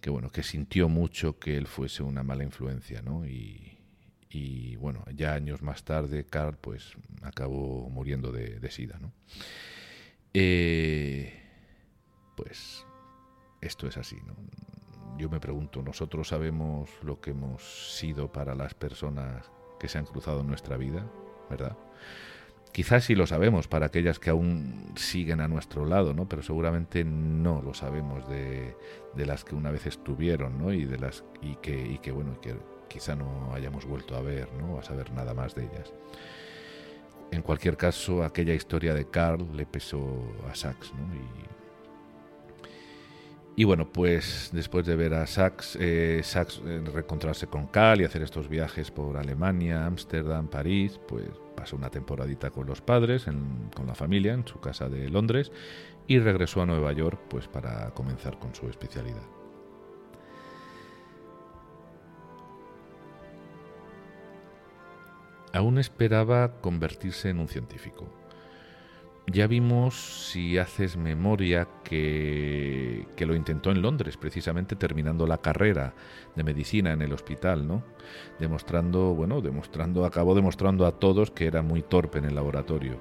que 0.00 0.08
bueno, 0.08 0.30
que 0.30 0.42
sintió 0.42 0.88
mucho 0.88 1.38
que 1.38 1.58
él 1.58 1.66
fuese 1.66 2.02
una 2.02 2.22
mala 2.22 2.44
influencia, 2.44 3.02
¿no? 3.02 3.26
Y, 3.26 3.75
y 4.36 4.76
bueno, 4.76 5.02
ya 5.14 5.32
años 5.32 5.62
más 5.62 5.82
tarde 5.82 6.26
Carl 6.26 6.58
pues 6.60 6.92
acabó 7.22 7.88
muriendo 7.88 8.32
de, 8.32 8.70
sida, 8.70 8.98
¿no? 9.00 9.12
Eh, 10.34 11.32
pues 12.36 12.84
esto 13.62 13.88
es 13.88 13.96
así, 13.96 14.16
¿no? 14.26 14.34
Yo 15.16 15.30
me 15.30 15.40
pregunto, 15.40 15.82
¿nosotros 15.82 16.28
sabemos 16.28 16.90
lo 17.02 17.18
que 17.22 17.30
hemos 17.30 17.96
sido 17.96 18.30
para 18.30 18.54
las 18.54 18.74
personas 18.74 19.50
que 19.80 19.88
se 19.88 19.96
han 19.96 20.04
cruzado 20.04 20.40
en 20.40 20.48
nuestra 20.48 20.76
vida, 20.76 21.10
verdad? 21.48 21.78
Quizás 22.72 23.04
sí 23.04 23.14
lo 23.14 23.26
sabemos 23.26 23.68
para 23.68 23.86
aquellas 23.86 24.18
que 24.18 24.28
aún 24.28 24.92
siguen 24.96 25.40
a 25.40 25.48
nuestro 25.48 25.86
lado, 25.86 26.12
¿no? 26.12 26.28
Pero 26.28 26.42
seguramente 26.42 27.04
no 27.04 27.62
lo 27.62 27.72
sabemos 27.72 28.28
de, 28.28 28.76
de 29.14 29.24
las 29.24 29.44
que 29.44 29.54
una 29.54 29.70
vez 29.70 29.86
estuvieron, 29.86 30.58
¿no? 30.58 30.74
Y 30.74 30.84
de 30.84 30.98
las 30.98 31.24
y 31.40 31.56
que 31.56 31.98
y 32.04 32.10
bueno, 32.10 32.38
quizá 32.88 33.14
no 33.14 33.52
hayamos 33.52 33.84
vuelto 33.86 34.16
a 34.16 34.20
ver, 34.20 34.52
¿no? 34.54 34.78
a 34.78 34.82
saber 34.82 35.12
nada 35.12 35.34
más 35.34 35.54
de 35.54 35.64
ellas. 35.64 35.92
En 37.30 37.42
cualquier 37.42 37.76
caso, 37.76 38.22
aquella 38.22 38.54
historia 38.54 38.94
de 38.94 39.08
Carl 39.08 39.44
le 39.54 39.66
pesó 39.66 40.22
a 40.50 40.54
Sachs, 40.54 40.92
¿no? 40.94 41.06
Y, 43.58 43.64
bueno, 43.64 43.90
pues 43.90 44.50
después 44.52 44.84
de 44.86 44.96
ver 44.96 45.14
a 45.14 45.26
Sachs, 45.26 45.78
eh, 45.80 46.20
Sachs 46.22 46.60
eh, 46.64 46.82
reencontrarse 46.84 47.46
con 47.46 47.66
Carl 47.68 48.02
y 48.02 48.04
hacer 48.04 48.22
estos 48.22 48.48
viajes 48.48 48.90
por 48.90 49.16
Alemania, 49.16 49.86
Ámsterdam, 49.86 50.48
París, 50.48 51.00
pues 51.08 51.24
pasó 51.56 51.76
una 51.76 51.88
temporadita 51.90 52.50
con 52.50 52.66
los 52.66 52.82
padres, 52.82 53.24
con 53.24 53.86
la 53.86 53.94
familia, 53.94 54.34
en 54.34 54.46
su 54.46 54.60
casa 54.60 54.90
de 54.90 55.08
Londres, 55.08 55.50
y 56.06 56.18
regresó 56.18 56.62
a 56.62 56.66
Nueva 56.66 56.92
York 56.92 57.18
pues 57.30 57.48
para 57.48 57.90
comenzar 57.94 58.38
con 58.38 58.54
su 58.54 58.68
especialidad. 58.68 59.35
Aún 65.56 65.78
esperaba 65.78 66.60
convertirse 66.60 67.30
en 67.30 67.40
un 67.40 67.48
científico. 67.48 68.08
Ya 69.28 69.48
vimos, 69.48 70.30
si 70.30 70.56
haces 70.56 70.96
memoria, 70.96 71.66
que, 71.82 73.06
lo 73.18 73.34
intentó 73.34 73.72
en 73.72 73.82
Londres, 73.82 74.16
precisamente 74.16 74.76
terminando 74.76 75.26
la 75.26 75.38
carrera 75.38 75.94
de 76.36 76.44
medicina 76.44 76.92
en 76.92 77.02
el 77.02 77.12
hospital, 77.12 77.66
¿no? 77.66 77.82
Demostrando, 78.38 79.14
bueno, 79.14 79.40
demostrando, 79.40 80.04
acabó 80.04 80.36
demostrando 80.36 80.86
a 80.86 80.92
todos 81.00 81.32
que 81.32 81.46
era 81.46 81.62
muy 81.62 81.82
torpe 81.82 82.18
en 82.18 82.26
el 82.26 82.36
laboratorio. 82.36 83.00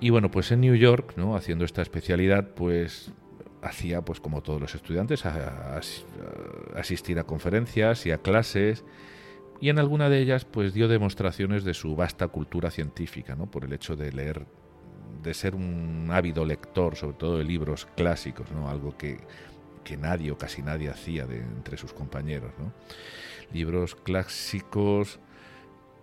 Y 0.00 0.08
bueno, 0.08 0.30
pues 0.30 0.50
en 0.50 0.62
New 0.62 0.74
York, 0.76 1.12
¿no? 1.16 1.36
Haciendo 1.36 1.66
esta 1.66 1.82
especialidad, 1.82 2.54
pues 2.54 3.12
hacía, 3.60 4.02
pues 4.02 4.18
como 4.18 4.42
todos 4.42 4.62
los 4.62 4.74
estudiantes, 4.74 5.24
asistir 6.74 7.18
a 7.18 7.24
conferencias 7.24 8.06
y 8.06 8.12
a 8.12 8.18
clases 8.18 8.82
y 9.60 9.68
en 9.68 9.78
alguna 9.78 10.08
de 10.08 10.20
ellas 10.20 10.44
pues 10.44 10.74
dio 10.74 10.88
demostraciones 10.88 11.64
de 11.64 11.74
su 11.74 11.96
vasta 11.96 12.28
cultura 12.28 12.70
científica, 12.70 13.34
¿no? 13.34 13.50
por 13.50 13.64
el 13.64 13.72
hecho 13.72 13.96
de 13.96 14.12
leer, 14.12 14.46
de 15.22 15.34
ser 15.34 15.54
un 15.54 16.08
ávido 16.12 16.44
lector, 16.44 16.96
sobre 16.96 17.16
todo 17.16 17.38
de 17.38 17.44
libros 17.44 17.86
clásicos, 17.96 18.50
¿no? 18.52 18.68
algo 18.68 18.96
que, 18.96 19.18
que 19.84 19.96
nadie 19.96 20.30
o 20.30 20.38
casi 20.38 20.62
nadie 20.62 20.90
hacía 20.90 21.26
de, 21.26 21.38
entre 21.38 21.76
sus 21.76 21.92
compañeros. 21.92 22.52
¿no? 22.58 22.72
Libros 23.52 23.94
clásicos, 23.94 25.20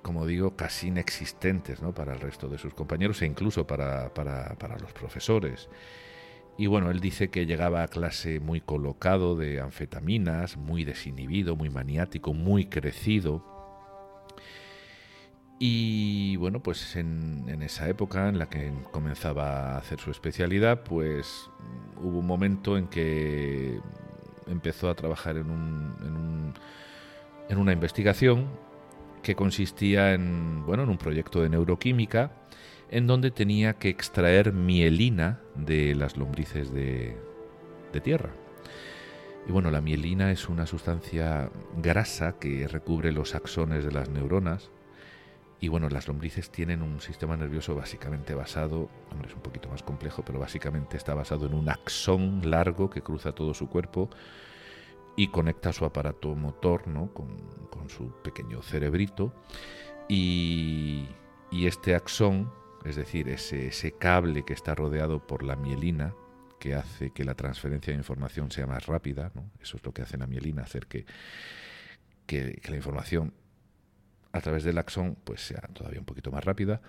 como 0.01 0.25
digo, 0.25 0.55
casi 0.55 0.87
inexistentes 0.87 1.81
¿no? 1.81 1.93
para 1.93 2.13
el 2.13 2.19
resto 2.19 2.47
de 2.47 2.57
sus 2.57 2.73
compañeros 2.73 3.21
e 3.21 3.25
incluso 3.25 3.67
para, 3.67 4.13
para, 4.13 4.55
para 4.55 4.77
los 4.79 4.93
profesores. 4.93 5.69
Y 6.57 6.67
bueno, 6.67 6.91
él 6.91 6.99
dice 6.99 7.29
que 7.29 7.45
llegaba 7.45 7.83
a 7.83 7.87
clase 7.87 8.39
muy 8.39 8.61
colocado 8.61 9.35
de 9.35 9.59
anfetaminas, 9.59 10.55
muy 10.57 10.83
desinhibido, 10.83 11.55
muy 11.55 11.69
maniático, 11.69 12.33
muy 12.33 12.65
crecido. 12.65 13.43
Y 15.59 16.35
bueno, 16.37 16.61
pues 16.61 16.95
en, 16.95 17.61
esa 17.63 17.87
época 17.89 18.29
en 18.29 18.37
la 18.37 18.49
que 18.49 18.71
comenzaba 18.91 19.75
a 19.75 19.77
hacer 19.77 19.99
su 19.99 20.11
especialidad, 20.11 20.83
pues 20.83 21.49
hubo 22.01 22.19
un 22.19 22.27
momento 22.27 22.77
en 22.77 22.87
que 22.87 23.79
empezó 24.47 24.89
a 24.89 24.95
trabajar 24.95 25.37
en, 25.37 25.49
un, 25.49 26.53
en, 27.49 27.57
una 27.57 27.71
investigación 27.71 28.47
que 29.23 29.35
consistía 29.35 30.13
en, 30.13 30.65
bueno, 30.65 30.83
en 30.83 30.89
un 30.89 30.97
proyecto 30.97 31.41
de 31.41 31.49
neuroquímica 31.49 32.31
en 32.89 33.07
donde 33.07 33.31
tenía 33.31 33.73
que 33.73 33.89
extraer 33.89 34.53
mielina 34.53 35.39
de 35.55 35.95
las 35.95 36.17
lombrices 36.17 36.71
de, 36.71 37.17
tierra. 38.03 38.31
Y 39.47 39.51
bueno, 39.51 39.69
la 39.69 39.81
mielina 39.81 40.31
es 40.31 40.49
una 40.49 40.65
sustancia 40.65 41.51
grasa 41.77 42.39
que 42.39 42.67
recubre 42.67 43.11
los 43.11 43.35
axones 43.35 43.85
de 43.85 43.91
las 43.91 44.09
neuronas. 44.09 44.71
Y 45.59 45.67
bueno, 45.67 45.89
las 45.89 46.07
lombrices 46.07 46.49
tienen 46.49 46.81
un 46.81 47.01
sistema 47.01 47.37
nervioso 47.37 47.75
básicamente 47.75 48.33
basado, 48.33 48.89
hombre, 49.11 49.29
es 49.29 49.35
un 49.35 49.41
poquito 49.41 49.69
más 49.69 49.83
complejo, 49.83 50.23
pero 50.25 50.39
básicamente 50.39 50.97
está 50.97 51.13
basado 51.13 51.45
en 51.45 51.53
un 51.53 51.69
axón 51.69 52.49
largo 52.49 52.89
que 52.89 53.01
cruza 53.01 53.33
todo 53.33 53.53
su 53.53 53.69
cuerpo 53.69 54.09
y 55.15 55.27
conecta 55.27 55.71
su 55.73 55.85
aparato 55.85 56.35
motor 56.35 56.87
¿no? 56.87 57.13
con, 57.13 57.37
con 57.69 57.89
su 57.89 58.11
pequeño 58.23 58.61
cerebrito 58.61 59.33
Y, 60.07 61.07
este 61.51 61.95
axón, 61.95 62.51
es 62.85 62.95
decir, 62.95 63.29
ese, 63.29 63.91
cable 63.93 64.43
que 64.43 64.53
está 64.53 64.75
rodeado 64.75 65.25
por 65.25 65.43
la 65.43 65.55
mielina, 65.55 66.13
que 66.59 66.75
hace 66.75 67.11
que 67.11 67.23
la 67.23 67.35
transferencia 67.35 67.91
de 67.91 67.97
información 67.97 68.51
sea 68.51 68.67
más 68.67 68.85
rápida, 68.85 69.31
¿no? 69.35 69.49
eso 69.61 69.77
es 69.77 69.85
lo 69.85 69.93
que 69.93 70.01
hace 70.01 70.17
la 70.17 70.27
mielina, 70.27 70.63
hacer 70.63 70.87
que, 70.87 71.05
que, 72.25 72.61
la 72.69 72.75
información 72.75 73.33
a 74.31 74.41
través 74.41 74.63
del 74.63 74.77
axón 74.77 75.17
pues 75.23 75.41
sea 75.41 75.61
todavía 75.73 75.99
un 75.99 76.05
poquito 76.05 76.31
más 76.31 76.43
rápida, 76.43 76.81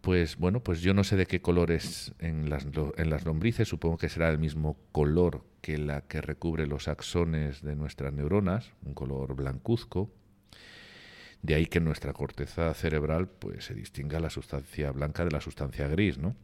pues 0.00 0.36
bueno, 0.36 0.60
pues 0.60 0.82
yo 0.82 0.94
no 0.94 1.04
sé 1.04 1.16
de 1.16 1.26
qué 1.26 1.40
colores 1.40 2.14
en 2.18 2.48
las, 2.50 2.66
en 2.96 3.10
las 3.10 3.24
lombrices, 3.24 3.68
supongo 3.68 3.96
que 3.96 4.08
será 4.08 4.28
el 4.28 4.38
mismo 4.38 4.76
color 4.92 5.44
que 5.60 5.78
la 5.78 6.02
que 6.02 6.20
recubre 6.20 6.66
los 6.66 6.86
axones 6.86 7.62
de 7.62 7.74
nuestras 7.74 8.12
neuronas, 8.12 8.72
un 8.84 8.94
color 8.94 9.34
blancuzco. 9.34 10.10
De 11.42 11.54
ahí 11.54 11.66
que 11.66 11.78
en 11.78 11.84
nuestra 11.84 12.12
corteza 12.12 12.72
cerebral 12.74 13.28
pues 13.28 13.66
se 13.66 13.74
distinga 13.74 14.20
la 14.20 14.30
sustancia 14.30 14.90
blanca 14.90 15.24
de 15.24 15.30
la 15.30 15.40
sustancia 15.40 15.86
gris, 15.88 16.18
¿no? 16.18 16.34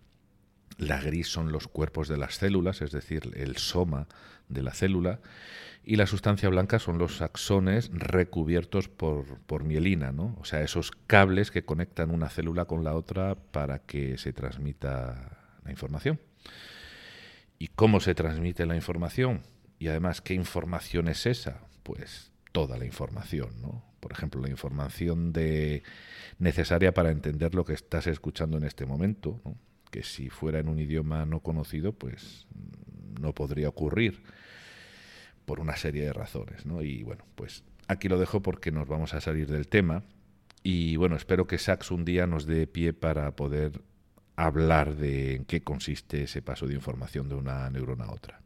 La 0.78 1.00
gris 1.00 1.28
son 1.28 1.52
los 1.52 1.68
cuerpos 1.68 2.08
de 2.08 2.16
las 2.16 2.36
células, 2.36 2.82
es 2.82 2.92
decir, 2.92 3.30
el 3.34 3.56
soma 3.56 4.08
de 4.48 4.62
la 4.62 4.72
célula, 4.72 5.20
y 5.84 5.96
la 5.96 6.06
sustancia 6.06 6.48
blanca 6.48 6.78
son 6.78 6.98
los 6.98 7.22
axones 7.22 7.90
recubiertos 7.92 8.88
por, 8.88 9.40
por, 9.40 9.64
mielina, 9.64 10.12
¿no? 10.12 10.36
o 10.40 10.44
sea, 10.44 10.62
esos 10.62 10.92
cables 11.06 11.50
que 11.50 11.64
conectan 11.64 12.10
una 12.10 12.28
célula 12.28 12.66
con 12.66 12.84
la 12.84 12.94
otra 12.94 13.34
para 13.34 13.80
que 13.80 14.16
se 14.16 14.32
transmita 14.32 15.38
la 15.64 15.70
información. 15.70 16.20
¿Y 17.58 17.68
cómo 17.68 18.00
se 18.00 18.14
transmite 18.14 18.66
la 18.66 18.76
información? 18.76 19.42
Y 19.78 19.88
además, 19.88 20.20
¿qué 20.20 20.34
información 20.34 21.08
es 21.08 21.26
esa? 21.26 21.60
Pues 21.82 22.32
toda 22.52 22.78
la 22.78 22.84
información, 22.84 23.60
¿no? 23.60 23.91
Por 24.02 24.10
ejemplo, 24.10 24.42
la 24.42 24.50
información 24.50 25.32
de 25.32 25.84
necesaria 26.40 26.92
para 26.92 27.12
entender 27.12 27.54
lo 27.54 27.64
que 27.64 27.72
estás 27.72 28.08
escuchando 28.08 28.56
en 28.56 28.64
este 28.64 28.84
momento, 28.84 29.40
que 29.92 30.02
si 30.02 30.28
fuera 30.28 30.58
en 30.58 30.68
un 30.68 30.80
idioma 30.80 31.24
no 31.24 31.38
conocido, 31.38 31.92
pues 31.92 32.48
no 33.20 33.32
podría 33.32 33.68
ocurrir 33.68 34.24
por 35.44 35.60
una 35.60 35.76
serie 35.76 36.02
de 36.02 36.12
razones, 36.12 36.66
¿no? 36.66 36.82
Y 36.82 37.04
bueno, 37.04 37.24
pues 37.36 37.62
aquí 37.86 38.08
lo 38.08 38.18
dejo 38.18 38.42
porque 38.42 38.72
nos 38.72 38.88
vamos 38.88 39.14
a 39.14 39.20
salir 39.20 39.46
del 39.46 39.68
tema 39.68 40.02
y 40.64 40.96
bueno, 40.96 41.14
espero 41.14 41.46
que 41.46 41.58
Sax 41.58 41.92
un 41.92 42.04
día 42.04 42.26
nos 42.26 42.44
dé 42.44 42.66
pie 42.66 42.92
para 42.94 43.36
poder 43.36 43.82
hablar 44.34 44.96
de 44.96 45.36
en 45.36 45.44
qué 45.44 45.62
consiste 45.62 46.24
ese 46.24 46.42
paso 46.42 46.66
de 46.66 46.74
información 46.74 47.28
de 47.28 47.36
una 47.36 47.70
neurona 47.70 48.06
a 48.06 48.12
otra. 48.12 48.40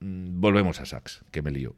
Mm, 0.00 0.40
volvemos 0.40 0.80
a 0.80 0.86
Sax, 0.86 1.24
que 1.30 1.42
me 1.42 1.52
lío. 1.52 1.76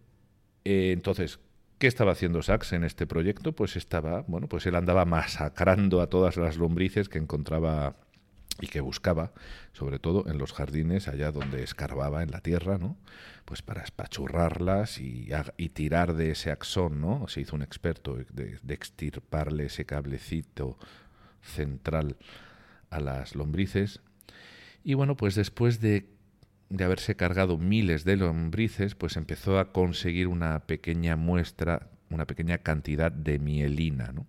Eh, 0.64 0.92
entonces, 0.92 1.40
¿qué 1.78 1.86
estaba 1.86 2.12
haciendo 2.12 2.42
Sax 2.42 2.72
en 2.72 2.84
este 2.84 3.06
proyecto? 3.06 3.52
Pues 3.52 3.76
estaba, 3.76 4.22
bueno, 4.26 4.48
pues 4.48 4.66
él 4.66 4.74
andaba 4.74 5.04
masacrando 5.04 6.00
a 6.00 6.08
todas 6.08 6.36
las 6.36 6.56
lombrices 6.56 7.08
que 7.08 7.18
encontraba 7.18 7.96
y 8.60 8.66
que 8.66 8.80
buscaba, 8.80 9.32
sobre 9.72 9.98
todo 9.98 10.28
en 10.28 10.38
los 10.38 10.52
jardines, 10.52 11.06
allá 11.06 11.30
donde 11.30 11.62
escarbaba 11.62 12.22
en 12.22 12.32
la 12.32 12.40
tierra, 12.40 12.76
¿no? 12.78 12.96
Pues 13.44 13.62
para 13.62 13.82
espachurrarlas 13.82 14.98
y, 14.98 15.28
y 15.56 15.68
tirar 15.68 16.14
de 16.14 16.32
ese 16.32 16.50
axón, 16.50 17.00
¿no? 17.00 17.28
Se 17.28 17.40
hizo 17.40 17.54
un 17.54 17.62
experto 17.62 18.16
de, 18.16 18.58
de, 18.60 18.74
extirparle 18.74 19.66
ese 19.66 19.84
cablecito 19.84 20.76
central 21.40 22.16
a 22.90 23.00
las 23.00 23.36
lombrices. 23.36 24.00
Y 24.82 24.94
bueno, 24.94 25.16
pues 25.16 25.36
después 25.36 25.80
de, 25.80 26.08
de 26.70 26.84
haberse 26.84 27.16
cargado 27.16 27.58
miles 27.58 28.04
de 28.04 28.16
lombrices, 28.16 28.94
pues 28.94 29.16
empezó 29.16 29.58
a 29.58 29.72
conseguir 29.72 30.28
una 30.28 30.66
pequeña 30.66 31.16
muestra, 31.16 31.90
una 32.10 32.26
pequeña 32.26 32.58
cantidad 32.58 33.10
de 33.12 33.38
mielina, 33.38 34.12
¿no? 34.12 34.26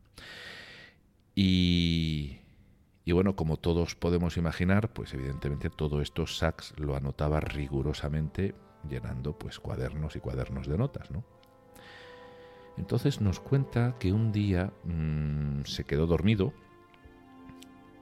Y 1.35 2.39
y 3.09 3.11
bueno, 3.11 3.35
como 3.35 3.57
todos 3.57 3.95
podemos 3.95 4.37
imaginar, 4.37 4.93
pues 4.93 5.15
evidentemente 5.15 5.71
todo 5.71 5.99
esto 5.99 6.27
Sachs 6.27 6.75
lo 6.77 6.95
anotaba 6.95 7.39
rigurosamente 7.39 8.53
llenando 8.87 9.35
pues 9.35 9.59
cuadernos 9.59 10.15
y 10.15 10.19
cuadernos 10.19 10.67
de 10.67 10.77
notas, 10.77 11.09
¿no? 11.09 11.23
Entonces 12.77 13.19
nos 13.19 13.39
cuenta 13.39 13.95
que 13.99 14.13
un 14.13 14.31
día 14.31 14.73
mmm, 14.83 15.63
se 15.63 15.85
quedó 15.85 16.05
dormido, 16.05 16.53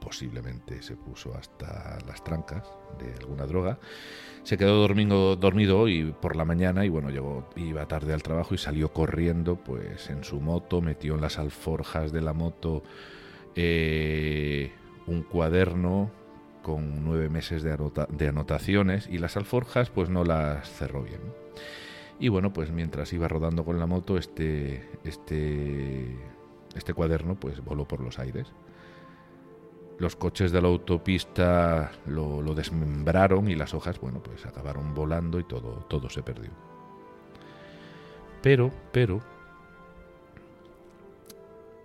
posiblemente 0.00 0.82
se 0.82 0.96
puso 0.96 1.34
hasta 1.34 1.98
las 2.06 2.22
trancas 2.24 2.64
de 2.98 3.12
alguna 3.20 3.46
droga, 3.46 3.78
se 4.42 4.56
quedó 4.56 4.76
dormido, 4.80 5.36
dormido 5.36 5.88
y 5.88 6.12
por 6.12 6.36
la 6.36 6.44
mañana 6.44 6.84
y 6.84 6.88
bueno, 6.88 7.10
llegó, 7.10 7.48
iba 7.56 7.86
tarde 7.86 8.14
al 8.14 8.22
trabajo 8.22 8.54
y 8.54 8.58
salió 8.58 8.92
corriendo 8.92 9.56
pues 9.56 10.10
en 10.10 10.24
su 10.24 10.40
moto, 10.40 10.80
metió 10.80 11.14
en 11.14 11.20
las 11.20 11.38
alforjas 11.38 12.12
de 12.12 12.20
la 12.20 12.32
moto 12.32 12.82
eh, 13.54 14.72
un 15.06 15.22
cuaderno 15.22 16.10
con 16.62 17.04
nueve 17.04 17.28
meses 17.28 17.62
de, 17.62 17.76
de, 18.10 18.28
anotaciones 18.28 19.08
y 19.08 19.18
las 19.18 19.36
alforjas 19.36 19.90
pues 19.90 20.10
no 20.10 20.24
las 20.24 20.70
cerró 20.70 21.02
bien. 21.02 21.20
Y 22.20 22.28
bueno, 22.28 22.52
pues 22.52 22.70
mientras 22.70 23.12
iba 23.12 23.28
rodando 23.28 23.64
con 23.64 23.78
la 23.78 23.86
moto, 23.86 24.18
este, 24.18 24.88
este, 25.04 26.16
este 26.74 26.94
cuaderno 26.94 27.36
pues 27.36 27.64
voló 27.64 27.86
por 27.86 28.00
los 28.00 28.18
aires. 28.18 28.52
Los 29.98 30.14
coches 30.14 30.52
de 30.52 30.62
la 30.62 30.68
autopista 30.68 31.90
lo, 32.06 32.42
desmembraron 32.54 33.48
y 33.50 33.56
las 33.56 33.74
hojas, 33.74 34.00
bueno, 34.00 34.22
pues 34.22 34.46
acabaron 34.46 34.94
volando 34.94 35.40
y 35.40 35.44
todo, 35.44 35.84
todo 35.88 36.08
se 36.08 36.22
perdió. 36.22 36.50
Pero, 38.40 38.70
pero, 38.92 39.20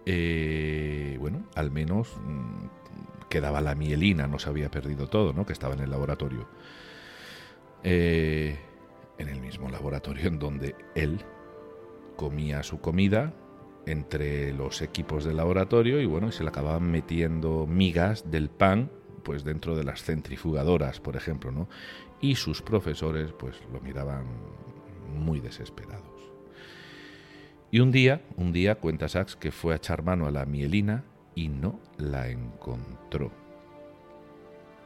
eh, 0.06 1.18
bueno, 1.20 1.44
al 1.56 1.72
menos 1.72 2.16
mm, 2.24 3.28
quedaba 3.30 3.62
la 3.62 3.74
mielina, 3.74 4.28
no 4.28 4.38
se 4.38 4.50
había 4.50 4.70
perdido 4.70 5.08
todo, 5.08 5.34
¿no? 5.34 5.48
que 5.48 5.54
estaba 5.54 5.74
en 5.74 5.80
el 5.80 5.90
laboratorio. 5.90 6.48
Eh, 7.84 8.60
en 9.18 9.30
el 9.30 9.42
mismo 9.42 9.70
laboratorio 9.70 10.28
en 10.28 10.40
donde 10.40 10.76
él 10.96 11.20
comía 12.16 12.64
su 12.64 12.80
comida 12.80 13.34
entre 13.86 14.54
los 14.54 14.82
equipos 14.82 15.26
del 15.26 15.38
laboratorio 15.38 16.02
y 16.02 16.06
bueno, 16.06 16.32
se 16.32 16.44
le 16.44 16.50
acababan 16.50 16.90
metiendo 16.90 17.68
migas 17.68 18.32
del 18.32 18.50
pan 18.50 18.90
pues 19.24 19.44
dentro 19.44 19.76
de 19.76 19.84
las 19.84 20.04
centrifugadoras, 20.04 21.00
por 21.00 21.16
ejemplo, 21.16 21.52
¿no? 21.52 21.70
Y 22.22 22.36
sus 22.36 22.62
profesores 22.62 23.32
pues 23.34 23.56
lo 23.72 23.80
miraban 23.80 24.26
muy 25.14 25.40
desesperados. 25.40 26.04
Y 27.72 27.80
un 27.80 27.92
día, 27.92 28.22
un 28.38 28.54
día 28.54 28.76
cuenta 28.76 29.10
Sachs 29.10 29.36
que 29.36 29.52
fue 29.52 29.74
a 29.74 29.78
echar 29.78 30.04
mano 30.04 30.28
a 30.28 30.32
la 30.32 30.46
mielina 30.46 31.06
y 31.36 31.50
no 31.50 31.80
la 31.98 32.30
encontró. 32.30 33.32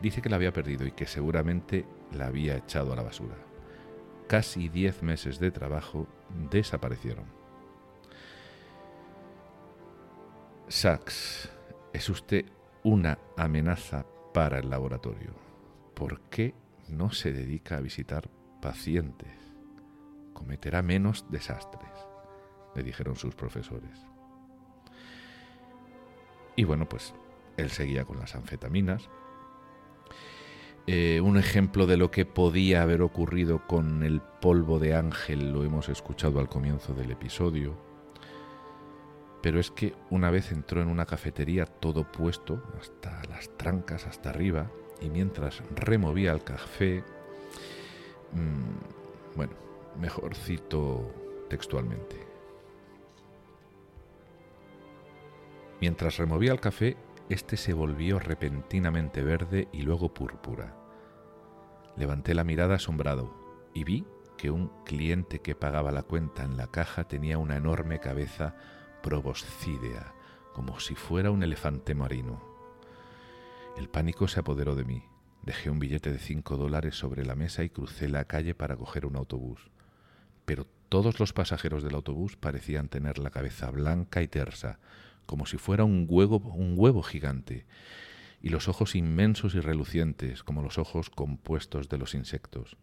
Dice 0.02 0.22
que 0.22 0.30
la 0.30 0.36
había 0.36 0.54
perdido 0.54 0.86
y 0.86 0.92
que 0.92 1.08
seguramente 1.08 1.86
la 2.14 2.28
había 2.28 2.56
echado 2.56 2.94
a 2.94 2.96
la 2.96 3.02
basura. 3.02 3.36
Casi 4.28 4.70
diez 4.70 5.04
meses 5.04 5.40
de 5.40 5.52
trabajo 5.52 6.08
desaparecieron. 6.52 7.37
Sachs, 10.70 11.50
es 11.94 12.10
usted 12.10 12.46
una 12.84 13.18
amenaza 13.38 14.06
para 14.34 14.60
el 14.60 14.70
laboratorio. 14.70 15.34
¿Por 15.94 16.20
qué 16.30 16.54
no 16.90 17.10
se 17.12 17.32
dedica 17.32 17.78
a 17.78 17.82
visitar 17.82 18.30
pacientes? 18.62 19.32
Cometerá 20.34 20.82
menos 20.82 21.26
desastres, 21.32 21.90
le 22.76 22.84
dijeron 22.84 23.16
sus 23.16 23.34
profesores. 23.34 23.98
Y 26.58 26.66
bueno, 26.66 26.90
pues 26.90 27.14
él 27.56 27.70
seguía 27.72 28.04
con 28.04 28.20
las 28.20 28.36
anfetaminas. 28.36 29.10
Eh, 30.86 31.22
un 31.22 31.38
ejemplo 31.38 31.88
de 31.88 31.96
lo 31.96 32.12
que 32.12 32.26
podía 32.26 32.82
haber 32.82 33.02
ocurrido 33.04 33.66
con 33.68 34.04
el 34.04 34.20
polvo 34.42 34.80
de 34.80 34.96
ángel 34.96 35.54
lo 35.54 35.64
hemos 35.64 35.88
escuchado 35.88 36.42
al 36.42 36.50
comienzo 36.50 36.94
del 36.94 37.12
episodio. 37.12 37.87
Pero 39.42 39.60
es 39.60 39.72
que 39.72 39.94
una 40.10 40.32
vez 40.32 40.52
entró 40.52 40.82
en 40.82 40.88
una 40.88 41.06
cafetería 41.06 41.66
todo 41.66 42.12
puesto, 42.12 42.64
hasta 42.80 43.22
las 43.30 43.56
trancas, 43.58 44.06
hasta 44.08 44.30
arriba, 44.30 44.72
y 45.00 45.10
mientras 45.10 45.62
removía 45.76 46.32
el 46.32 46.44
café, 46.44 47.04
mmm, 48.34 49.36
bueno, 49.36 49.54
mejor 50.00 50.36
cito 50.36 51.14
textualmente. 51.50 52.16
Mientras 55.80 56.18
removía 56.18 56.52
el 56.52 56.60
café, 56.60 56.98
este 57.30 57.58
se 57.58 57.74
volvió 57.74 58.20
repentinamente 58.20 59.22
verde 59.22 59.68
y 59.72 59.84
luego 59.84 60.14
púrpura. 60.14 60.76
Levanté 61.96 62.34
la 62.34 62.44
mirada 62.44 62.76
asombrado 62.76 63.70
y 63.74 63.84
vi 63.84 64.06
que 64.38 64.50
un 64.50 64.72
cliente 64.86 65.40
que 65.40 65.56
pagaba 65.56 65.92
la 65.92 66.04
cuenta 66.04 66.44
en 66.44 66.58
la 66.58 66.68
caja 66.68 67.08
tenía 67.08 67.38
una 67.38 67.58
enorme 67.58 68.00
cabeza 68.00 68.56
proboscídea, 69.02 70.14
como 70.54 70.80
si 70.80 70.96
fuera 70.96 71.32
un 71.32 71.44
elefante 71.44 71.96
marino. 71.96 72.42
El 73.78 73.90
pánico 73.90 74.28
se 74.28 74.40
apoderó 74.40 74.76
de 74.76 74.86
mí. 74.86 75.04
Dejé 75.44 75.70
un 75.70 75.80
billete 75.80 76.12
de 76.12 76.20
cinco 76.20 76.58
dólares 76.58 76.96
sobre 76.96 77.26
la 77.26 77.36
mesa 77.36 77.64
y 77.64 77.70
crucé 77.70 78.10
la 78.10 78.26
calle 78.26 78.56
para 78.56 78.76
coger 78.76 79.06
un 79.06 79.16
autobús. 79.16 79.70
pero 80.46 80.66
todos 80.90 81.20
los 81.20 81.34
pasajeros 81.34 81.84
del 81.84 81.96
autobús 81.96 82.38
parecían 82.38 82.88
tener 82.88 83.18
la 83.18 83.30
cabeza 83.30 83.70
blanca 83.70 84.22
y 84.22 84.28
tersa, 84.30 84.80
como 85.26 85.46
si 85.46 85.58
fuera 85.58 85.84
un 85.84 86.08
huevo, 86.10 86.38
un 86.38 86.76
huevo 86.78 87.04
gigante, 87.04 87.66
y 88.42 88.50
los 88.50 88.70
ojos 88.70 88.96
inmensos 88.96 89.56
y 89.56 89.60
relucientes, 89.60 90.44
como 90.44 90.62
los 90.62 90.78
ojos 90.78 91.10
compuestos 91.10 91.90
de 91.90 91.98
los 91.98 92.14
insectos, 92.14 92.78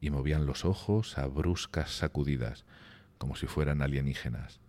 y 0.00 0.10
movían 0.10 0.44
los 0.44 0.66
ojos 0.66 1.16
a 1.16 1.26
bruscas 1.26 1.90
sacudidas, 1.90 2.66
como 3.16 3.36
si 3.36 3.46
fueran 3.46 3.80
alienígenas, 3.80 4.60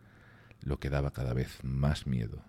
lo 0.62 0.80
que 0.80 0.90
daba 0.90 1.12
cada 1.12 1.34
vez 1.34 1.64
más 1.64 2.08
miedo. 2.08 2.44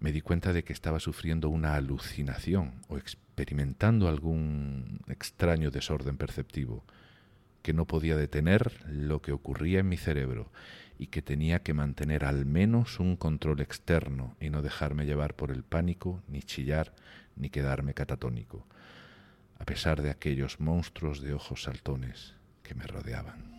Me 0.00 0.12
di 0.12 0.20
cuenta 0.20 0.52
de 0.52 0.64
que 0.64 0.72
estaba 0.72 1.00
sufriendo 1.00 1.48
una 1.48 1.76
alucinación 1.76 2.74
o 2.88 2.98
experimentando 2.98 4.08
algún 4.08 5.00
extraño 5.08 5.70
desorden 5.70 6.16
perceptivo, 6.16 6.84
que 7.62 7.72
no 7.72 7.86
podía 7.86 8.16
detener 8.16 8.84
lo 8.86 9.22
que 9.22 9.32
ocurría 9.32 9.80
en 9.80 9.88
mi 9.88 9.96
cerebro 9.96 10.52
y 10.98 11.06
que 11.06 11.22
tenía 11.22 11.62
que 11.62 11.74
mantener 11.74 12.24
al 12.24 12.44
menos 12.44 13.00
un 13.00 13.16
control 13.16 13.60
externo 13.60 14.36
y 14.40 14.50
no 14.50 14.62
dejarme 14.62 15.06
llevar 15.06 15.34
por 15.34 15.50
el 15.50 15.64
pánico, 15.64 16.22
ni 16.28 16.42
chillar, 16.42 16.94
ni 17.36 17.48
quedarme 17.48 17.94
catatónico, 17.94 18.66
a 19.58 19.64
pesar 19.64 20.02
de 20.02 20.10
aquellos 20.10 20.60
monstruos 20.60 21.20
de 21.22 21.32
ojos 21.32 21.62
saltones 21.62 22.34
que 22.62 22.74
me 22.74 22.86
rodeaban. 22.86 23.53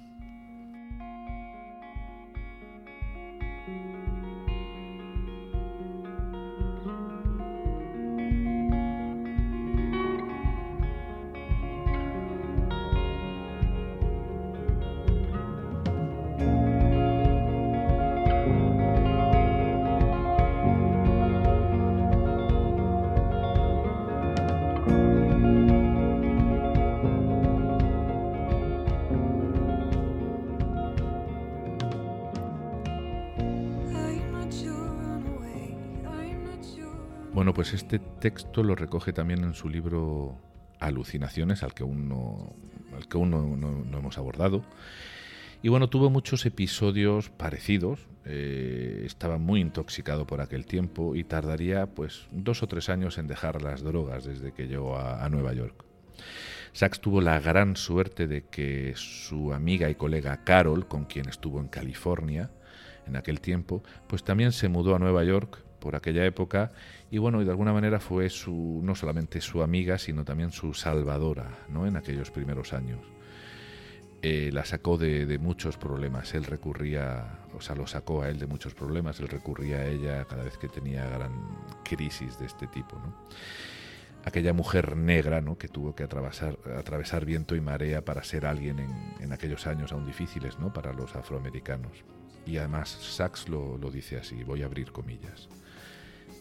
Pues 37.66 37.82
este 37.82 37.98
texto 37.98 38.62
lo 38.62 38.76
recoge 38.76 39.12
también 39.12 39.44
en 39.44 39.56
su 39.56 39.70
libro 39.70 40.38
Alucinaciones, 40.80 41.64
al 41.64 41.74
que 41.74 41.82
aún 41.82 42.08
no, 42.08 42.56
al 42.96 43.08
que 43.08 43.18
aún 43.18 43.32
no, 43.32 43.98
hemos 43.98 44.20
abordado. 44.20 44.64
Y 45.64 45.70
bueno, 45.70 45.90
tuvo 45.90 46.12
muchos 46.12 46.46
episodios 46.46 47.32
parecidos. 47.32 48.08
Eh, 48.24 49.02
estaba 49.04 49.40
muy 49.40 49.62
intoxicado 49.62 50.28
por 50.28 50.42
aquel 50.42 50.68
tiempo 50.68 51.16
y 51.16 51.24
tardaría 51.24 51.88
pues 51.88 52.28
dos 52.30 52.62
o 52.62 52.68
tres 52.68 52.88
años 52.90 53.18
en 53.18 53.26
dejar 53.26 53.64
las 53.64 53.82
drogas 53.82 54.26
desde 54.26 54.52
que 54.52 54.68
llegó 54.68 55.00
a, 55.00 55.26
a 55.26 55.30
Nueva 55.30 55.52
York. 55.54 55.86
Sachs 56.72 57.02
tuvo 57.02 57.20
la 57.20 57.40
gran 57.40 57.78
suerte 57.78 58.28
de 58.28 58.44
que 58.44 58.94
su 58.96 59.54
amiga 59.54 59.90
y 59.90 59.96
colega 59.96 60.44
Carol, 60.44 60.88
con 60.88 61.06
quien 61.06 61.28
estuvo 61.30 61.60
en 61.60 61.70
California 61.70 62.52
en 63.08 63.16
aquel 63.16 63.42
tiempo, 63.42 63.82
pues 64.06 64.24
también 64.24 64.52
se 64.52 64.70
mudó 64.70 64.96
a 64.96 65.00
Nueva 65.00 65.24
York 65.24 65.65
por 65.86 65.96
aquella 65.96 66.26
época 66.26 66.72
y 67.12 67.20
bueno, 67.20 67.44
y 67.44 67.46
de 67.46 67.52
alguna 67.52 67.72
manera 67.72 68.00
fue 68.00 68.32
su, 68.32 68.82
no 68.84 68.96
solamente 68.96 69.40
su 69.40 69.62
amiga, 69.62 70.00
sino 70.00 70.26
también 70.26 70.52
su 70.52 70.74
salvadora 70.74 71.60
¿no? 71.70 71.86
en 71.86 71.96
aquellos 71.96 72.32
primeros 72.32 72.74
años. 72.74 73.02
Eh, 74.24 74.50
la 74.52 74.66
sacó 74.66 74.98
de, 74.98 75.38
muchos 75.38 75.78
problemas, 75.78 76.34
él 76.34 76.46
recurría, 76.46 77.38
o 77.56 77.62
sea, 77.62 77.76
lo 77.76 77.86
sacó 77.86 78.24
a 78.24 78.30
él 78.30 78.40
de 78.40 78.48
muchos 78.48 78.74
problemas, 78.74 79.20
él 79.20 79.28
recurría 79.28 79.78
a 79.78 79.86
ella 79.86 80.26
cada 80.26 80.44
vez 80.44 80.58
que 80.58 80.70
tenía 80.70 81.08
gran 81.08 81.34
crisis 81.84 82.40
de 82.40 82.48
este 82.48 82.66
tipo. 82.66 82.98
¿no? 82.98 83.16
Aquella 84.24 84.54
mujer 84.54 84.98
negra 84.98 85.40
¿no? 85.40 85.56
que 85.56 85.68
tuvo 85.68 85.94
que 85.94 86.02
atravesar, 86.02 86.58
atravesar 86.76 87.26
viento 87.26 87.56
y 87.56 87.62
marea 87.62 88.04
para 88.04 88.24
ser 88.24 88.48
alguien 88.48 88.80
en, 88.80 88.92
en 89.20 89.34
aquellos 89.34 89.68
años 89.68 89.92
aún 89.92 90.08
difíciles 90.08 90.58
¿no? 90.58 90.74
para 90.74 90.94
los 90.94 91.16
afroamericanos. 91.16 92.04
Y 92.46 92.58
además 92.58 92.90
Sachs 92.90 93.50
lo, 93.50 93.78
lo 93.78 93.90
dice 93.90 94.18
así, 94.18 94.44
voy 94.44 94.62
a 94.62 94.66
abrir 94.66 94.92
comillas. 94.92 95.50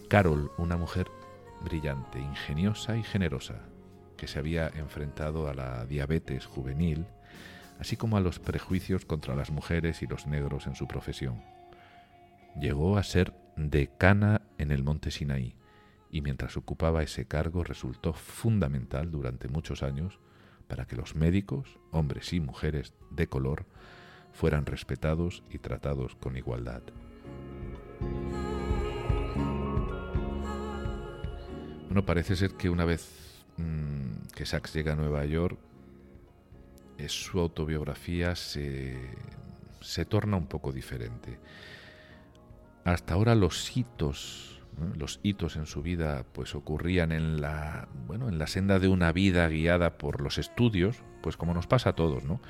Carol, 0.09 0.53
una 0.59 0.77
mujer 0.77 1.11
brillante, 1.63 2.21
ingeniosa 2.21 2.97
y 2.97 3.03
generosa, 3.03 3.61
que 4.17 4.27
se 4.27 4.39
había 4.39 4.69
enfrentado 4.69 5.49
a 5.49 5.55
la 5.55 5.87
diabetes 5.87 6.47
juvenil, 6.47 7.07
así 7.79 7.97
como 7.97 8.17
a 8.17 8.21
los 8.21 8.39
prejuicios 8.39 9.05
contra 9.05 9.35
las 9.35 9.51
mujeres 9.51 10.03
y 10.03 10.07
los 10.07 10.27
negros 10.27 10.67
en 10.67 10.75
su 10.75 10.87
profesión. 10.87 11.43
Llegó 12.61 12.99
a 12.99 13.03
ser 13.03 13.35
decana 13.57 14.43
en 14.59 14.71
el 14.71 14.85
monte 14.85 15.11
Sinaí 15.11 15.57
y 16.11 16.21
mientras 16.21 16.57
ocupaba 16.57 17.03
ese 17.03 17.27
cargo 17.27 17.65
resultó 17.65 18.13
fundamental 18.13 19.11
durante 19.11 19.49
muchos 19.49 19.83
años 19.83 20.21
para 20.69 20.87
que 20.87 20.97
los 20.97 21.17
médicos, 21.17 21.79
hombres 21.91 22.33
y 22.33 22.41
mujeres 22.41 22.95
de 23.11 23.27
color, 23.27 23.67
fueran 24.33 24.67
respetados 24.67 25.43
y 25.51 25.59
tratados 25.59 26.15
con 26.17 26.37
igualdad. 26.37 26.83
Bueno, 31.95 32.07
parece 32.07 32.35
ser 32.35 32.55
que 32.55 32.69
una 32.69 32.85
vez 32.85 33.45
mm, 33.57 34.27
que 34.35 34.45
Sachs 34.45 34.75
llega 34.75 34.95
a 34.95 34.97
Nueva 34.97 35.25
York, 35.27 35.57
eh, 36.99 37.09
su 37.09 37.39
autobiografía 37.39 38.35
se, 38.35 38.99
torna 40.09 40.37
un 40.37 40.49
poco 40.49 40.73
diferente. 40.73 41.39
Hasta 42.85 43.15
ahora 43.15 43.37
los 43.37 43.77
hitos, 43.77 44.61
los 44.97 45.21
hitos 45.23 45.55
en 45.55 45.67
su 45.67 45.83
vida, 45.83 46.27
pues 46.33 46.57
ocurrían 46.57 47.13
en 47.13 47.41
la, 47.41 47.87
bueno, 48.09 48.29
en 48.29 48.41
la 48.41 48.49
senda 48.49 48.81
de 48.81 48.89
una 48.89 49.13
vida 49.13 49.47
guiada 49.47 49.97
por 49.97 50.21
los 50.21 50.39
estudios, 50.39 50.97
pues 51.23 51.37
como 51.37 51.55
nos 51.55 51.69
pasa 51.69 51.91
a 51.91 51.95
todos, 51.95 52.25
¿no? 52.25 52.41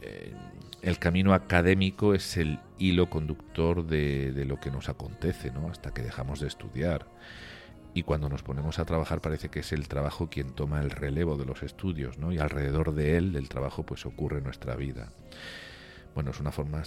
Eh, 0.00 0.32
el 0.80 0.98
camino 0.98 1.34
académico 1.34 2.14
es 2.14 2.38
el 2.38 2.58
hilo 2.78 3.10
conductor 3.10 3.84
de, 3.84 4.32
de, 4.32 4.46
lo 4.46 4.58
que 4.60 4.70
nos 4.70 4.88
acontece, 4.88 5.50
¿no? 5.50 5.68
Hasta 5.68 5.92
que 5.92 6.00
dejamos 6.00 6.40
de 6.40 6.46
estudiar 6.46 7.06
y 7.94 8.02
cuando 8.04 8.28
nos 8.28 8.42
ponemos 8.42 8.78
a 8.78 8.84
trabajar 8.84 9.20
parece 9.20 9.48
que 9.48 9.60
es 9.60 9.72
el 9.72 9.88
trabajo 9.88 10.30
quien 10.30 10.52
toma 10.52 10.80
el 10.80 10.90
relevo 10.90 11.36
de 11.36 11.44
los 11.44 11.62
estudios, 11.62 12.18
¿no? 12.18 12.32
Y 12.32 12.38
alrededor 12.38 12.94
de 12.94 13.18
él, 13.18 13.32
del 13.32 13.48
trabajo, 13.48 13.82
pues 13.82 14.06
ocurre 14.06 14.40
nuestra 14.40 14.76
vida. 14.76 15.08
Bueno, 16.14 16.30
es 16.30 16.40
una 16.40 16.52
forma 16.52 16.82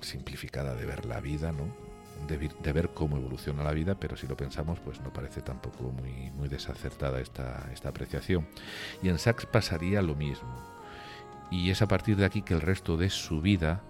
simplificada 0.00 0.74
de 0.74 0.86
ver 0.86 1.04
la 1.06 1.20
vida, 1.20 1.52
¿no? 1.52 1.90
De, 2.28 2.72
ver 2.72 2.90
cómo 2.90 3.16
evoluciona 3.16 3.64
la 3.64 3.72
vida, 3.72 3.94
pero 3.98 4.16
si 4.16 4.26
lo 4.26 4.36
pensamos, 4.36 4.78
pues 4.80 5.00
no 5.00 5.12
parece 5.12 5.40
tampoco 5.40 5.84
muy, 5.84 6.30
muy 6.32 6.48
desacertada 6.48 7.18
esta, 7.20 7.68
esta 7.72 7.88
apreciación. 7.88 8.46
Y 9.02 9.08
en 9.08 9.18
Sachs 9.18 9.46
pasaría 9.46 10.02
lo 10.02 10.14
mismo. 10.14 10.54
Y 11.50 11.70
es 11.70 11.82
a 11.82 11.88
partir 11.88 12.16
de 12.16 12.26
aquí 12.26 12.42
que 12.42 12.54
el 12.54 12.60
resto 12.60 12.96
de 12.96 13.10
su 13.10 13.40
vida, 13.40 13.80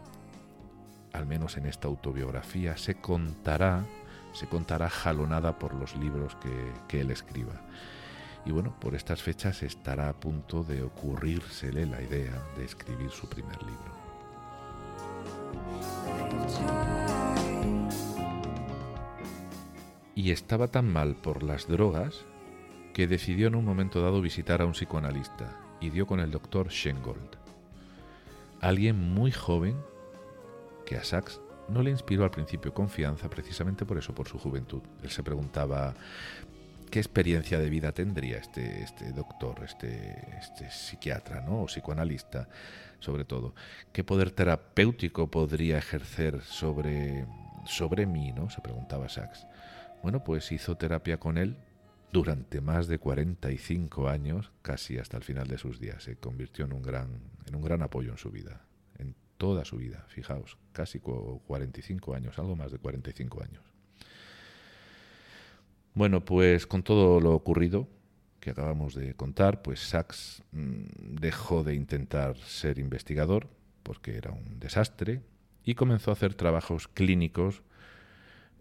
al 1.12 1.26
menos 1.26 1.57
en 1.59 1.66
esta 1.66 1.88
autobiografía, 1.88 2.76
se 2.79 2.94
contará 2.94 3.85
se 4.32 4.46
contará 4.46 4.88
jalonada 4.88 5.58
por 5.58 5.74
los 5.74 5.96
libros 5.96 6.36
que, 6.88 7.00
él 7.00 7.10
escriba. 7.10 7.60
Y 8.44 8.52
bueno, 8.52 8.74
por 8.80 8.94
estas 8.94 9.22
fechas 9.22 9.62
estará 9.62 10.08
a 10.08 10.14
punto 10.14 10.64
de 10.64 10.82
ocurrírsele 10.82 11.86
la 11.86 12.00
idea 12.00 12.42
de 12.56 12.64
escribir 12.64 13.10
su 13.10 13.28
primer 13.28 13.58
libro. 13.62 14.00
Y 20.14 20.32
estaba 20.32 20.68
tan 20.68 20.90
mal 20.92 21.16
por 21.16 21.42
las 21.42 21.66
drogas 21.66 22.24
que 22.92 23.06
decidió 23.06 23.48
en 23.48 23.54
un 23.54 23.64
momento 23.64 24.02
dado 24.02 24.20
visitar 24.20 24.62
a 24.62 24.66
un 24.66 24.72
psicoanalista 24.72 25.56
y 25.80 25.90
dio 25.90 26.06
con 26.06 26.20
el 26.20 26.30
doctor 26.30 26.70
Schengold, 26.70 27.36
alguien 28.60 28.98
muy 28.98 29.32
joven 29.32 29.76
que 30.84 30.96
a 30.96 31.04
Sachs 31.04 31.40
no 31.70 31.83
le 31.83 31.90
inspiró 31.90 32.24
al 32.24 32.30
principio 32.30 32.74
confianza 32.74 33.30
precisamente 33.30 33.85
por 33.85 33.98
eso, 33.98 34.14
por 34.14 34.28
su 34.28 34.38
juventud. 34.38 34.83
Él 35.02 35.11
se 35.11 35.22
preguntaba 35.22 35.94
qué 36.90 36.98
experiencia 36.98 37.59
de 37.59 37.70
vida 37.70 37.92
tendría 37.92 38.38
este, 38.38 38.83
este 38.83 39.12
doctor, 39.12 39.62
este, 39.64 40.37
este 40.38 40.70
psiquiatra 40.70 41.40
¿no? 41.40 41.62
o 41.62 41.66
psicoanalista, 41.66 42.48
sobre 42.98 43.24
todo. 43.24 43.54
¿Qué 43.92 44.02
poder 44.04 44.33
terapéutico 44.33 45.30
podría 45.30 45.78
ejercer 45.78 46.42
sobre, 46.42 47.26
sobre 47.64 48.06
mí? 48.06 48.33
¿no? 48.33 48.50
se 48.50 48.61
preguntaba 48.61 49.09
Sachs. 49.09 49.46
Bueno, 50.02 50.24
pues 50.24 50.50
hizo 50.50 50.76
terapia 50.76 51.18
con 51.18 51.38
él 51.38 51.56
durante 52.12 52.61
más 52.61 52.88
de 52.88 52.98
45 52.98 54.09
años, 54.09 54.50
casi 54.62 54.98
hasta 54.98 55.16
el 55.16 55.22
final 55.22 55.46
de 55.46 55.59
sus 55.59 55.78
días. 55.78 56.02
Se 56.02 56.16
convirtió 56.16 56.64
en 56.64 56.72
un 56.72 56.83
gran, 56.83 57.20
en 57.46 57.54
un 57.54 57.62
gran 57.62 57.83
apoyo 57.83 58.11
en 58.11 58.18
su 58.18 58.30
vida 58.30 58.62
toda 59.40 59.64
su 59.64 59.79
vida, 59.79 60.05
fijaos, 60.09 60.59
casi 60.72 61.00
45 61.00 62.14
años, 62.14 62.38
algo 62.38 62.57
más 62.57 62.70
de 62.70 62.79
45 62.79 63.42
años. 63.42 63.64
Bueno, 65.94 66.22
pues 66.26 66.66
con 66.66 66.83
todo 66.83 67.20
lo 67.20 67.35
ocurrido 67.35 67.88
que 68.38 68.50
acabamos 68.50 68.94
de 68.94 69.14
contar, 69.14 69.62
pues 69.62 69.81
Sachs 69.81 70.42
mm, 70.53 71.16
dejó 71.16 71.64
de 71.64 71.74
intentar 71.74 72.37
ser 72.37 72.79
investigador 72.79 73.48
porque 73.83 74.18
era 74.18 74.31
un 74.31 74.61
desastre, 74.61 75.22
y 75.64 75.74
comenzó 75.74 76.11
a 76.11 76.12
hacer 76.12 76.35
trabajos 76.35 76.87
clínicos 76.87 77.62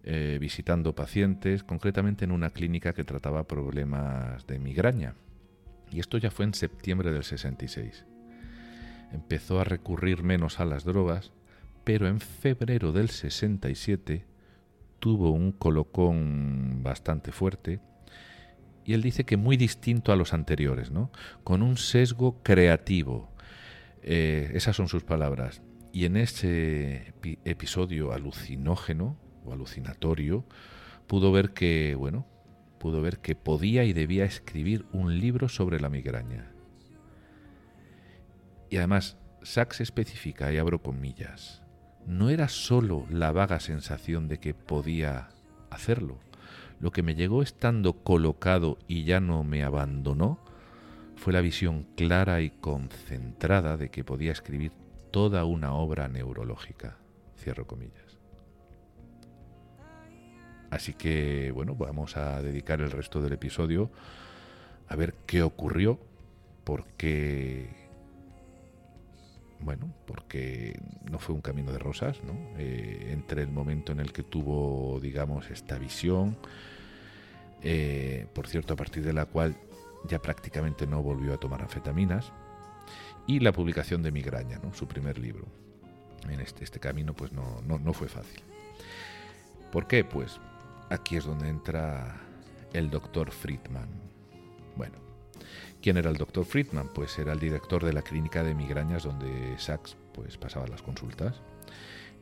eh, 0.03 0.37
visitando 0.39 0.95
pacientes, 0.95 1.63
concretamente 1.63 2.23
en 2.23 2.31
una 2.31 2.51
clínica 2.51 2.93
que 2.93 3.03
trataba 3.03 3.47
problemas 3.47 4.47
de 4.47 4.59
migraña. 4.59 5.15
Y 5.91 5.99
esto 5.99 6.17
ya 6.17 6.31
fue 6.31 6.45
en 6.45 6.53
septiembre 6.53 7.11
del 7.11 7.25
66. 7.25 8.05
Empezó 9.11 9.59
a 9.59 9.63
recurrir 9.63 10.23
menos 10.23 10.59
a 10.59 10.65
las 10.65 10.83
drogas, 10.83 11.31
pero 11.83 12.07
en 12.07 12.19
febrero 12.19 12.91
del 12.91 13.09
67 13.09 14.25
tuvo 14.99 15.31
un 15.31 15.51
colocón 15.51 16.83
bastante 16.83 17.31
fuerte 17.31 17.79
y 18.89 18.93
él 18.93 19.03
dice 19.03 19.23
que 19.23 19.37
muy 19.37 19.55
distinto 19.55 20.11
a 20.11 20.15
los 20.15 20.33
anteriores, 20.33 20.89
¿no? 20.89 21.11
Con 21.43 21.61
un 21.61 21.77
sesgo 21.77 22.41
creativo. 22.41 23.29
Eh, 24.01 24.49
esas 24.55 24.75
son 24.75 24.87
sus 24.87 25.03
palabras. 25.03 25.61
Y 25.93 26.05
en 26.05 26.17
ese 26.17 27.13
episodio 27.45 28.13
alucinógeno 28.13 29.15
o 29.45 29.53
alucinatorio 29.53 30.43
pudo 31.05 31.31
ver 31.31 31.51
que, 31.51 31.93
bueno, 31.93 32.25
pudo 32.79 32.99
ver 33.01 33.19
que 33.19 33.35
podía 33.35 33.83
y 33.83 33.93
debía 33.93 34.25
escribir 34.25 34.85
un 34.91 35.19
libro 35.19 35.49
sobre 35.49 35.79
la 35.79 35.89
migraña. 35.89 36.51
Y 38.69 38.77
además, 38.77 39.17
Sachs 39.41 39.81
especifica, 39.81 40.51
y 40.51 40.57
abro 40.57 40.81
comillas, 40.81 41.63
no 42.05 42.29
era 42.29 42.47
sólo 42.49 43.05
la 43.09 43.31
vaga 43.31 43.59
sensación 43.59 44.27
de 44.27 44.39
que 44.39 44.53
podía 44.53 45.29
hacerlo. 45.69 46.19
Lo 46.79 46.91
que 46.91 47.03
me 47.03 47.15
llegó 47.15 47.41
estando 47.41 47.93
colocado 48.03 48.77
y 48.87 49.03
ya 49.03 49.19
no 49.19 49.43
me 49.43 49.63
abandonó 49.63 50.39
fue 51.15 51.33
la 51.33 51.41
visión 51.41 51.85
clara 51.95 52.41
y 52.41 52.49
concentrada 52.49 53.75
de 53.75 53.89
que 53.89 54.03
podía 54.03 54.31
escribir 54.31 54.71
toda 55.11 55.43
una 55.43 55.73
obra 55.73 56.07
neurológica. 56.07 56.97
Cierro 57.37 57.67
comillas. 57.67 58.17
Así 60.71 60.93
que, 60.93 61.51
bueno, 61.51 61.75
vamos 61.75 62.15
a 62.15 62.41
dedicar 62.41 62.79
el 62.81 62.91
resto 62.91 63.21
del 63.21 63.33
episodio 63.33 63.91
a 64.87 64.95
ver 64.95 65.13
qué 65.25 65.43
ocurrió, 65.43 65.99
porque, 66.63 67.78
bueno, 69.61 69.93
porque 70.05 70.79
no 71.09 71.19
fue 71.19 71.35
un 71.35 71.41
camino 71.41 71.71
de 71.71 71.79
rosas, 71.79 72.23
¿no? 72.23 72.33
Eh, 72.57 73.09
entre 73.11 73.41
el 73.41 73.49
momento 73.49 73.91
en 73.91 73.99
el 73.99 74.13
que 74.13 74.23
tuvo, 74.23 74.99
digamos, 75.01 75.49
esta 75.49 75.77
visión, 75.77 76.37
eh, 77.61 78.27
por 78.33 78.47
cierto, 78.47 78.73
a 78.73 78.77
partir 78.77 79.03
de 79.03 79.13
la 79.13 79.25
cual 79.25 79.55
ya 80.07 80.21
prácticamente 80.21 80.87
no 80.87 81.01
volvió 81.01 81.33
a 81.33 81.37
tomar 81.37 81.61
anfetaminas, 81.61 82.31
y 83.27 83.39
la 83.41 83.51
publicación 83.51 84.01
de 84.01 84.11
Migraña, 84.11 84.59
¿no? 84.63 84.73
su 84.73 84.87
primer 84.87 85.19
libro. 85.19 85.45
En 86.29 86.39
este, 86.39 86.63
este 86.63 86.79
camino 86.79 87.13
pues 87.13 87.31
no, 87.31 87.61
no, 87.67 87.77
no 87.77 87.93
fue 87.93 88.07
fácil. 88.07 88.41
¿Por 89.71 89.87
qué? 89.87 90.03
Pues 90.03 90.39
aquí 90.89 91.17
es 91.17 91.25
donde 91.25 91.47
entra 91.47 92.19
el 92.73 92.89
doctor 92.89 93.31
Friedman. 93.31 93.87
Bueno, 94.75 95.08
¿quién 95.81 95.97
era 95.97 96.09
el 96.09 96.17
doctor 96.17 96.45
Friedman? 96.45 96.89
Pues 96.93 97.17
era 97.19 97.33
el 97.33 97.39
director 97.39 97.83
de 97.83 97.93
la 97.93 98.01
clínica 98.01 98.43
de 98.43 98.53
migrañas 98.53 99.03
donde 99.03 99.57
Sachs 99.57 99.97
pues, 100.13 100.37
pasaba 100.37 100.67
las 100.67 100.81
consultas. 100.81 101.41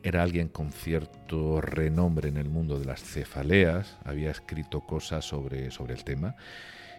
Era 0.02 0.22
alguien 0.22 0.48
con 0.48 0.70
cierto 0.70 1.60
renombre 1.60 2.28
en 2.28 2.36
el 2.36 2.48
mundo 2.48 2.78
de 2.78 2.84
las 2.84 3.02
cefaleas, 3.02 3.98
había 4.04 4.30
escrito 4.30 4.80
cosas 4.80 5.24
sobre, 5.24 5.70
sobre 5.70 5.94
el 5.94 6.04
tema 6.04 6.36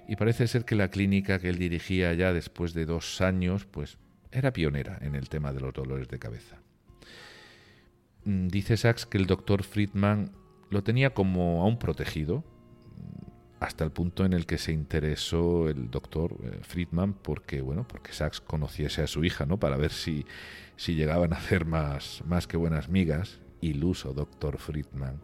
y 0.10 0.15
parece 0.15 0.47
ser 0.47 0.65
que 0.65 0.73
la 0.73 0.89
clínica 0.89 1.38
que 1.38 1.49
él 1.49 1.60
dirigía 1.60 2.12
ya 2.15 2.34
después 2.34 2.73
de 2.73 2.88
dos 2.88 3.21
años, 3.21 3.65
pues 3.65 3.99
era 4.32 4.51
pionera 4.51 4.97
en 5.01 5.13
el 5.13 5.29
tema 5.29 5.53
de 5.53 5.60
los 5.60 5.71
dolores 5.71 6.08
de 6.08 6.17
cabeza. 6.17 6.58
Mm, 8.25 8.47
dice 8.47 8.75
Sachs 8.75 9.05
que 9.05 9.19
el 9.19 9.27
doctor 9.27 9.63
Friedman 9.63 10.32
lo 10.71 10.84
tenía 10.84 11.13
como 11.13 11.62
a 11.62 11.67
un 11.67 11.77
protegido, 11.77 12.43
hasta 13.60 13.84
el 13.84 13.91
punto 13.91 14.26
en 14.26 14.34
el 14.34 14.45
que 14.45 14.58
se 14.58 14.72
interesó 14.72 15.69
el 15.69 15.89
doctor 15.91 16.36
eh, 16.43 16.60
Friedman 16.62 17.13
porque, 17.13 17.62
bueno, 17.62 17.86
porque 17.88 18.13
Sachs 18.13 18.41
conociese 18.41 19.02
a 19.02 19.08
su 19.08 19.24
hija, 19.24 19.45
¿no? 19.45 19.58
Para 19.58 19.78
ver 19.78 19.91
si, 19.91 20.26
si 20.76 20.95
llegaban 20.95 21.34
a 21.34 21.38
hacer 21.38 21.65
más, 21.65 22.24
más 22.26 22.48
que 22.48 22.58
buenas 22.58 22.89
migas. 22.89 23.39
Iluso 23.62 24.13
doctor 24.13 24.58
Friedman. 24.58 25.19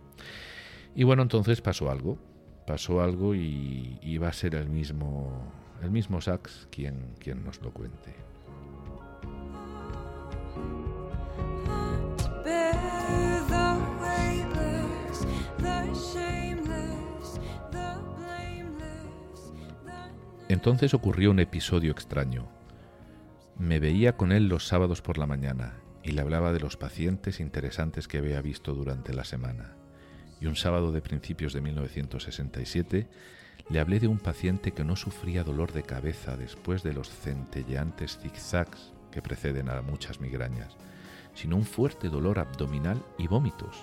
Y 0.95 1.03
bueno, 1.03 1.21
entonces 1.21 1.61
pasó 1.61 1.89
algo 1.89 2.17
pasó 2.65 3.01
algo 3.01 3.35
y, 3.35 3.99
y, 4.01 4.17
va 4.17 4.29
a 4.29 4.33
ser 4.33 4.55
el 4.55 4.69
mismo, 4.69 5.51
el 5.81 5.91
mismo 5.91 6.19
Sachs 6.21 6.67
quien, 6.71 7.13
quien 7.19 7.43
nos 7.43 7.61
lo 7.61 7.71
cuente. 7.71 8.15
Entonces 20.55 20.93
ocurrió 20.93 21.31
un 21.31 21.39
episodio 21.39 21.91
extraño. 21.91 22.47
Me 23.59 23.81
veía 23.81 24.15
con 24.15 24.31
él 24.31 24.47
los 24.47 24.65
sábados 24.65 25.01
por 25.01 25.17
la 25.17 25.27
mañana 25.27 25.73
y 26.01 26.11
le 26.11 26.21
hablaba 26.21 26.53
de 26.53 26.61
los 26.61 26.77
pacientes 26.77 27.41
interesantes 27.41 28.07
que 28.07 28.19
había 28.19 28.41
visto 28.41 28.73
durante 28.73 29.13
la 29.13 29.25
semana 29.25 29.75
y 30.39 30.45
un 30.45 30.55
sábado 30.55 30.93
de 30.93 31.01
principios 31.01 31.51
de 31.51 31.59
1967 31.59 33.07
le 33.69 33.79
hablé 33.81 33.99
de 33.99 34.07
un 34.07 34.17
paciente 34.17 34.71
que 34.71 34.85
no 34.85 34.95
sufría 34.95 35.43
dolor 35.43 35.73
de 35.73 35.83
cabeza 35.83 36.37
después 36.37 36.83
de 36.83 36.93
los 36.93 37.09
centelleantes 37.09 38.17
zigzags 38.21 38.93
que 39.11 39.21
preceden 39.21 39.69
a 39.69 39.81
muchas 39.81 40.21
migrañas, 40.21 40.77
sino 41.33 41.57
un 41.57 41.65
fuerte 41.65 42.07
dolor 42.07 42.39
abdominal 42.39 43.03
y 43.17 43.27
vómitos. 43.27 43.75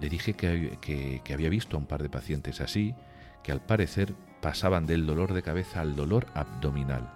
Le 0.00 0.08
dije 0.08 0.32
que, 0.32 0.78
que, 0.80 1.34
había 1.34 1.50
visto 1.50 1.76
a 1.76 1.80
un 1.80 1.86
par 1.86 2.02
de 2.02 2.08
pacientes 2.08 2.62
así, 2.62 2.94
que 3.42 3.52
al 3.52 3.60
parecer 3.60 4.14
pasaban 4.44 4.84
del 4.84 5.06
dolor 5.06 5.32
de 5.32 5.42
cabeza 5.42 5.80
al 5.80 5.96
dolor 5.96 6.26
abdominal, 6.34 7.08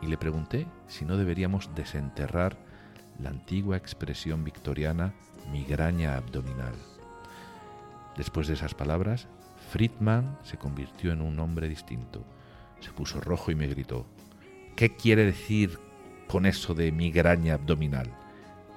y 0.00 0.06
le 0.06 0.16
pregunté 0.16 0.68
si 0.86 1.04
no 1.04 1.16
deberíamos 1.16 1.74
desenterrar 1.74 2.56
la 3.18 3.30
antigua 3.30 3.76
expresión 3.76 4.44
victoriana 4.44 5.12
migraña 5.50 6.16
abdominal. 6.16 6.74
Después 8.16 8.46
de 8.46 8.54
esas 8.54 8.74
palabras, 8.74 9.26
Friedman 9.72 10.38
se 10.44 10.58
convirtió 10.58 11.10
en 11.10 11.22
un 11.22 11.40
hombre 11.40 11.68
distinto. 11.68 12.24
Se 12.78 12.92
puso 12.92 13.20
rojo 13.20 13.50
y 13.50 13.56
me 13.56 13.66
gritó, 13.66 14.06
¿qué 14.76 14.94
quiere 14.94 15.24
decir 15.24 15.80
con 16.28 16.46
eso 16.46 16.72
de 16.74 16.92
migraña 16.92 17.54
abdominal? 17.54 18.14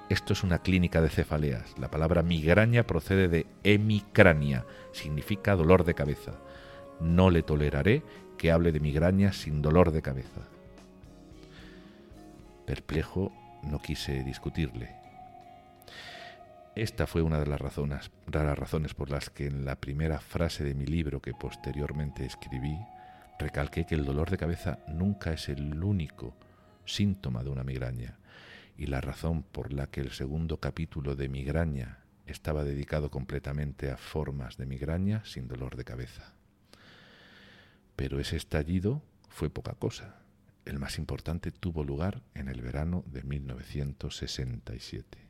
Esto 0.08 0.32
es 0.32 0.42
una 0.42 0.58
clínica 0.58 1.00
de 1.00 1.10
cefaleas. 1.10 1.78
La 1.78 1.92
palabra 1.92 2.24
migraña 2.24 2.88
procede 2.88 3.28
de 3.28 3.46
hemicrania, 3.62 4.66
significa 4.90 5.54
dolor 5.54 5.84
de 5.84 5.94
cabeza. 5.94 6.32
No 7.00 7.30
le 7.30 7.42
toleraré 7.42 8.02
que 8.38 8.50
hable 8.50 8.72
de 8.72 8.80
migraña 8.80 9.32
sin 9.32 9.62
dolor 9.62 9.90
de 9.92 10.02
cabeza. 10.02 10.42
Perplejo, 12.66 13.32
no 13.62 13.80
quise 13.80 14.22
discutirle 14.24 15.04
esta 16.74 17.06
fue 17.06 17.22
una 17.22 17.38
de 17.38 17.46
las 17.46 17.60
razones, 17.60 18.10
raras 18.26 18.58
razones 18.58 18.94
por 18.94 19.08
las 19.08 19.30
que 19.30 19.46
en 19.46 19.64
la 19.64 19.76
primera 19.76 20.18
frase 20.18 20.64
de 20.64 20.74
mi 20.74 20.86
libro 20.86 21.22
que 21.22 21.32
posteriormente 21.32 22.26
escribí, 22.26 22.76
recalqué 23.38 23.86
que 23.86 23.94
el 23.94 24.04
dolor 24.04 24.28
de 24.28 24.38
cabeza 24.38 24.80
nunca 24.88 25.32
es 25.32 25.48
el 25.48 25.84
único 25.84 26.34
síntoma 26.84 27.44
de 27.44 27.50
una 27.50 27.62
migraña 27.62 28.18
y 28.76 28.86
la 28.86 29.00
razón 29.00 29.44
por 29.44 29.72
la 29.72 29.86
que 29.86 30.00
el 30.00 30.10
segundo 30.10 30.56
capítulo 30.56 31.14
de 31.14 31.28
migraña 31.28 32.00
estaba 32.26 32.64
dedicado 32.64 33.08
completamente 33.08 33.92
a 33.92 33.96
formas 33.96 34.56
de 34.56 34.66
migraña 34.66 35.24
sin 35.24 35.46
dolor 35.46 35.76
de 35.76 35.84
cabeza. 35.84 36.33
Pero 37.96 38.20
ese 38.20 38.36
estallido 38.36 39.02
fue 39.28 39.50
poca 39.50 39.74
cosa. 39.74 40.20
El 40.64 40.78
más 40.78 40.98
importante 40.98 41.50
tuvo 41.50 41.84
lugar 41.84 42.22
en 42.34 42.48
el 42.48 42.62
verano 42.62 43.04
de 43.06 43.22
1967. 43.22 45.23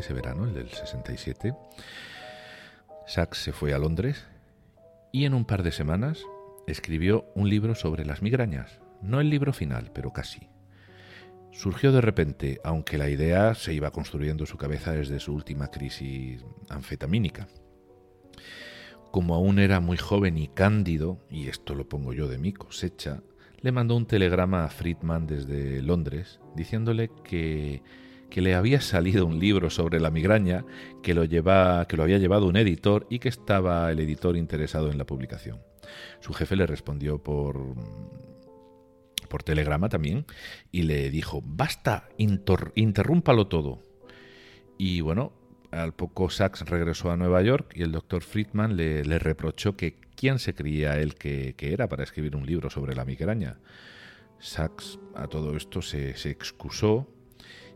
Ese 0.00 0.12
verano, 0.12 0.44
el 0.44 0.54
del 0.54 0.68
67, 0.68 1.54
Sachs 3.06 3.38
se 3.38 3.52
fue 3.52 3.72
a 3.72 3.78
Londres 3.78 4.24
y 5.12 5.24
en 5.24 5.34
un 5.34 5.44
par 5.44 5.62
de 5.62 5.72
semanas 5.72 6.24
escribió 6.66 7.26
un 7.34 7.48
libro 7.48 7.74
sobre 7.74 8.04
las 8.04 8.22
migrañas. 8.22 8.80
No 9.02 9.20
el 9.20 9.30
libro 9.30 9.52
final, 9.52 9.90
pero 9.94 10.12
casi. 10.12 10.48
Surgió 11.52 11.90
de 11.92 12.00
repente, 12.00 12.60
aunque 12.62 12.98
la 12.98 13.08
idea 13.08 13.54
se 13.54 13.74
iba 13.74 13.90
construyendo 13.90 14.44
en 14.44 14.46
su 14.46 14.56
cabeza 14.56 14.92
desde 14.92 15.18
su 15.18 15.34
última 15.34 15.68
crisis 15.68 16.44
anfetamínica. 16.68 17.48
Como 19.10 19.34
aún 19.34 19.58
era 19.58 19.80
muy 19.80 19.96
joven 19.96 20.38
y 20.38 20.48
cándido, 20.48 21.18
y 21.28 21.48
esto 21.48 21.74
lo 21.74 21.88
pongo 21.88 22.12
yo 22.12 22.28
de 22.28 22.38
mi 22.38 22.52
cosecha, 22.52 23.22
le 23.60 23.72
mandó 23.72 23.96
un 23.96 24.06
telegrama 24.06 24.64
a 24.64 24.68
Friedman 24.68 25.26
desde 25.26 25.82
Londres 25.82 26.40
diciéndole 26.54 27.10
que, 27.24 27.82
que 28.30 28.40
le 28.40 28.54
había 28.54 28.80
salido 28.80 29.26
un 29.26 29.38
libro 29.38 29.70
sobre 29.70 30.00
la 30.00 30.10
migraña, 30.10 30.64
que 31.02 31.14
lo, 31.14 31.24
lleva, 31.24 31.86
que 31.86 31.96
lo 31.96 32.04
había 32.04 32.18
llevado 32.18 32.46
un 32.46 32.56
editor 32.56 33.06
y 33.10 33.18
que 33.18 33.28
estaba 33.28 33.90
el 33.90 34.00
editor 34.00 34.36
interesado 34.36 34.90
en 34.90 34.98
la 34.98 35.04
publicación. 35.04 35.60
Su 36.20 36.32
jefe 36.32 36.56
le 36.56 36.66
respondió 36.66 37.22
por, 37.22 37.74
por 39.28 39.42
telegrama 39.42 39.88
también 39.88 40.26
y 40.70 40.82
le 40.82 41.10
dijo, 41.10 41.42
basta, 41.44 42.08
interrúmpalo 42.16 43.46
todo. 43.46 43.82
Y 44.78 45.00
bueno, 45.00 45.32
al 45.70 45.94
poco 45.94 46.30
Sachs 46.30 46.62
regresó 46.68 47.10
a 47.10 47.16
Nueva 47.16 47.42
York 47.42 47.72
y 47.74 47.82
el 47.82 47.92
doctor 47.92 48.22
Friedman 48.22 48.76
le, 48.76 49.02
reprochó 49.18 49.76
que 49.76 49.96
quién 50.16 50.38
se 50.38 50.54
creía 50.54 50.98
él 50.98 51.14
que, 51.14 51.54
era 51.58 51.88
para 51.88 52.02
escribir 52.02 52.36
un 52.36 52.44
libro 52.44 52.70
sobre 52.70 52.94
la 52.94 53.04
migraña. 53.04 53.58
Sachs 54.38 54.98
a 55.14 55.26
todo 55.28 55.56
esto 55.56 55.80
se, 55.82 56.10
excusó 56.30 57.08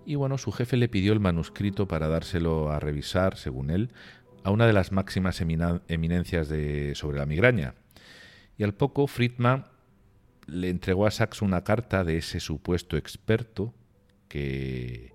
y 0.07 0.15
bueno, 0.15 0.39
su 0.39 0.53
jefe 0.53 0.77
le 0.77 0.89
pidió 0.89 1.13
el 1.13 1.21
manuscrito 1.21 1.89
para 1.89 2.09
dárselo 2.09 2.71
a 2.71 2.81
revisar, 2.81 3.37
según 3.37 3.71
él, 3.71 3.91
a 4.43 4.51
una 4.51 4.67
de 4.67 4.73
las 4.73 4.93
máximas 4.93 5.41
eminencias 5.41 6.49
de, 6.49 6.95
sobre 6.95 7.19
la 7.19 7.27
migraña. 7.27 7.75
Y 8.59 8.65
al 8.65 8.75
poco 8.75 9.07
Friedman 9.07 9.67
le 10.47 10.69
entregó 10.69 11.07
a 11.07 11.11
Sachs 11.11 11.43
una 11.43 11.65
carta 11.65 12.05
de 12.05 12.19
ese 12.19 12.41
supuesto 12.41 12.97
experto 12.97 13.75
que 14.29 15.13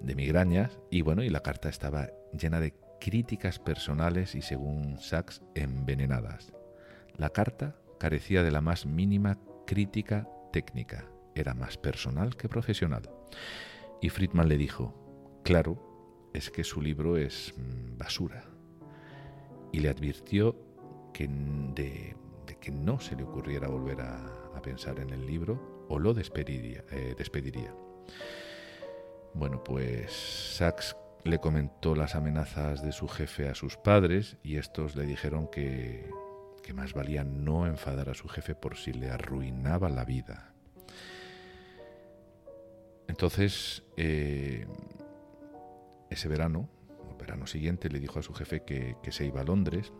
de 0.00 0.14
migrañas 0.14 0.78
y 0.90 1.02
bueno, 1.02 1.22
y 1.22 1.30
la 1.30 1.40
carta 1.40 1.68
estaba 1.68 2.08
llena 2.38 2.60
de 2.60 2.74
críticas 3.00 3.58
personales 3.58 4.34
y 4.34 4.42
según 4.42 4.98
Sachs 4.98 5.42
envenenadas. 5.54 6.52
La 7.16 7.30
carta 7.30 7.76
carecía 7.98 8.42
de 8.42 8.50
la 8.50 8.60
más 8.60 8.84
mínima 8.84 9.38
crítica 9.66 10.28
técnica, 10.52 11.06
era 11.34 11.54
más 11.54 11.78
personal 11.78 12.36
que 12.36 12.48
profesional. 12.48 13.08
Y 14.02 14.08
Friedman 14.08 14.48
le 14.48 14.58
dijo, 14.58 15.40
claro, 15.44 16.30
es 16.34 16.50
que 16.50 16.64
su 16.64 16.82
libro 16.82 17.16
es 17.16 17.54
mm, 17.56 17.96
basura. 17.96 18.44
Y 19.70 19.78
le 19.78 19.88
advirtió 19.88 20.56
que 21.14 21.28
de, 21.28 22.16
que 22.60 22.72
no 22.72 22.98
se 23.00 23.14
le 23.14 23.22
ocurriera 23.22 23.68
volver 23.68 24.00
a, 24.02 24.38
pensar 24.62 25.00
en 25.00 25.10
el 25.10 25.26
libro 25.26 25.86
o 25.88 25.98
lo 25.98 26.14
despediría. 26.14 26.84
Eh, 26.92 27.16
despediría. 27.18 27.74
Bueno, 29.34 29.64
pues 29.64 30.12
Sachs 30.56 30.96
le 31.24 31.40
comentó 31.40 31.96
las 31.96 32.14
amenazas 32.14 32.80
de 32.80 32.92
su 32.92 33.08
jefe 33.08 33.48
a 33.48 33.56
sus 33.56 33.76
padres 33.76 34.36
y 34.44 34.56
estos 34.56 34.94
le 34.94 35.04
dijeron 35.04 35.48
que, 35.50 36.08
que 36.62 36.74
más 36.74 36.92
valía 36.92 37.24
no 37.24 37.66
enfadar 37.66 38.08
a 38.08 38.14
su 38.14 38.28
jefe 38.28 38.54
por 38.54 38.76
si 38.76 38.92
le 38.92 39.10
arruinaba 39.10 39.88
la 39.88 40.04
vida. 40.04 40.51
Entonces, 43.08 43.82
eh, 43.96 44.66
ese 46.10 46.28
verano, 46.28 46.68
el 47.10 47.16
verano 47.16 47.46
siguiente, 47.46 47.88
le 47.88 48.00
dijo 48.00 48.18
a 48.18 48.22
su 48.22 48.34
jefe 48.34 48.62
que, 48.64 48.96
se 49.10 49.26
iba 49.26 49.40
a 49.40 49.44
Londres 49.44 49.92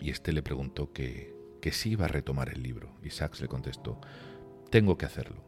y 0.00 0.10
este 0.10 0.32
le 0.32 0.42
preguntó 0.42 0.92
que, 0.92 1.34
que 1.60 1.72
si 1.72 1.90
iba 1.90 2.04
a 2.04 2.08
retomar 2.08 2.50
el 2.50 2.62
libro. 2.62 2.96
Y 3.02 3.10
Sachs 3.10 3.40
le 3.40 3.48
contestó, 3.48 4.00
tengo 4.70 4.98
que 4.98 5.06
hacerlo. 5.06 5.42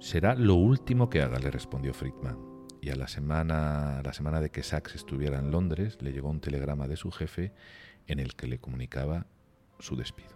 Será 0.00 0.34
lo 0.34 0.56
último 0.56 1.08
que 1.08 1.22
haga, 1.22 1.38
le 1.38 1.50
respondió 1.50 1.94
Friedman. 1.94 2.36
Y 2.82 2.90
a 2.90 2.96
la 2.96 3.08
semana, 3.08 4.02
la 4.04 4.12
semana 4.12 4.42
de 4.42 4.50
que 4.50 4.62
Sachs 4.62 4.94
estuviera 4.94 5.38
en 5.38 5.50
Londres, 5.50 5.96
le 6.02 6.12
llegó 6.12 6.28
un 6.28 6.40
telegrama 6.40 6.86
de 6.86 6.96
su 6.96 7.10
jefe 7.10 7.54
en 8.06 8.20
el 8.20 8.34
que 8.34 8.46
le 8.46 8.58
comunicaba 8.58 9.26
su 9.78 9.96
despido. 9.96 10.33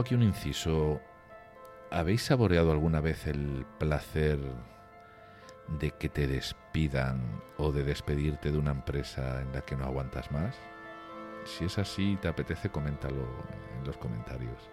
Aquí 0.00 0.14
un 0.14 0.22
inciso. 0.22 1.00
¿Habéis 1.90 2.22
saboreado 2.22 2.72
alguna 2.72 3.00
vez 3.00 3.26
el 3.26 3.64
placer 3.78 4.38
de 5.80 5.90
que 5.92 6.08
te 6.08 6.26
despidan 6.26 7.42
o 7.56 7.72
de 7.72 7.84
despedirte 7.84 8.52
de 8.52 8.58
una 8.58 8.72
empresa 8.72 9.40
en 9.40 9.52
la 9.52 9.62
que 9.62 9.76
no 9.76 9.84
aguantas 9.84 10.30
más? 10.30 10.56
Si 11.44 11.64
es 11.64 11.78
así, 11.78 12.18
te 12.20 12.28
apetece, 12.28 12.68
coméntalo 12.68 13.26
en 13.78 13.86
los 13.86 13.96
comentarios, 13.96 14.70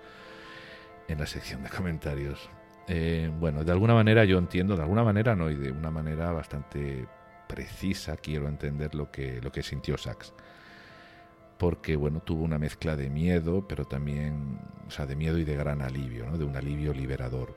en 1.08 1.20
la 1.20 1.26
sección 1.26 1.64
de 1.64 1.70
comentarios. 1.70 2.50
Eh, 2.88 3.32
bueno, 3.40 3.64
de 3.64 3.72
alguna 3.72 3.94
manera 3.94 4.26
yo 4.26 4.38
entiendo, 4.38 4.76
de 4.76 4.84
alguna 4.84 5.04
manera 5.04 5.36
no, 5.36 5.50
y 5.50 5.56
de 5.56 5.72
una 5.72 5.90
manera 5.90 6.32
bastante 6.32 7.08
precisa 7.48 8.18
quiero 8.18 8.48
entender 8.48 8.96
lo 8.96 9.12
que, 9.12 9.40
lo 9.42 9.52
que 9.52 9.64
sintió 9.64 9.98
Sachs 9.98 10.34
porque 11.58 11.96
bueno, 11.96 12.20
tuvo 12.20 12.44
una 12.44 12.60
mezcla 12.60 12.96
de 12.96 13.10
miedo, 13.10 13.66
pero 13.68 13.86
también, 13.86 14.60
o 14.88 14.92
sea, 14.92 15.06
de 15.06 15.16
miedo 15.16 15.38
y 15.38 15.46
de 15.46 15.56
gran 15.56 15.82
alivio, 15.82 16.26
¿no? 16.26 16.38
de 16.38 16.46
un 16.46 16.56
alivio 16.56 16.94
liberador. 16.94 17.56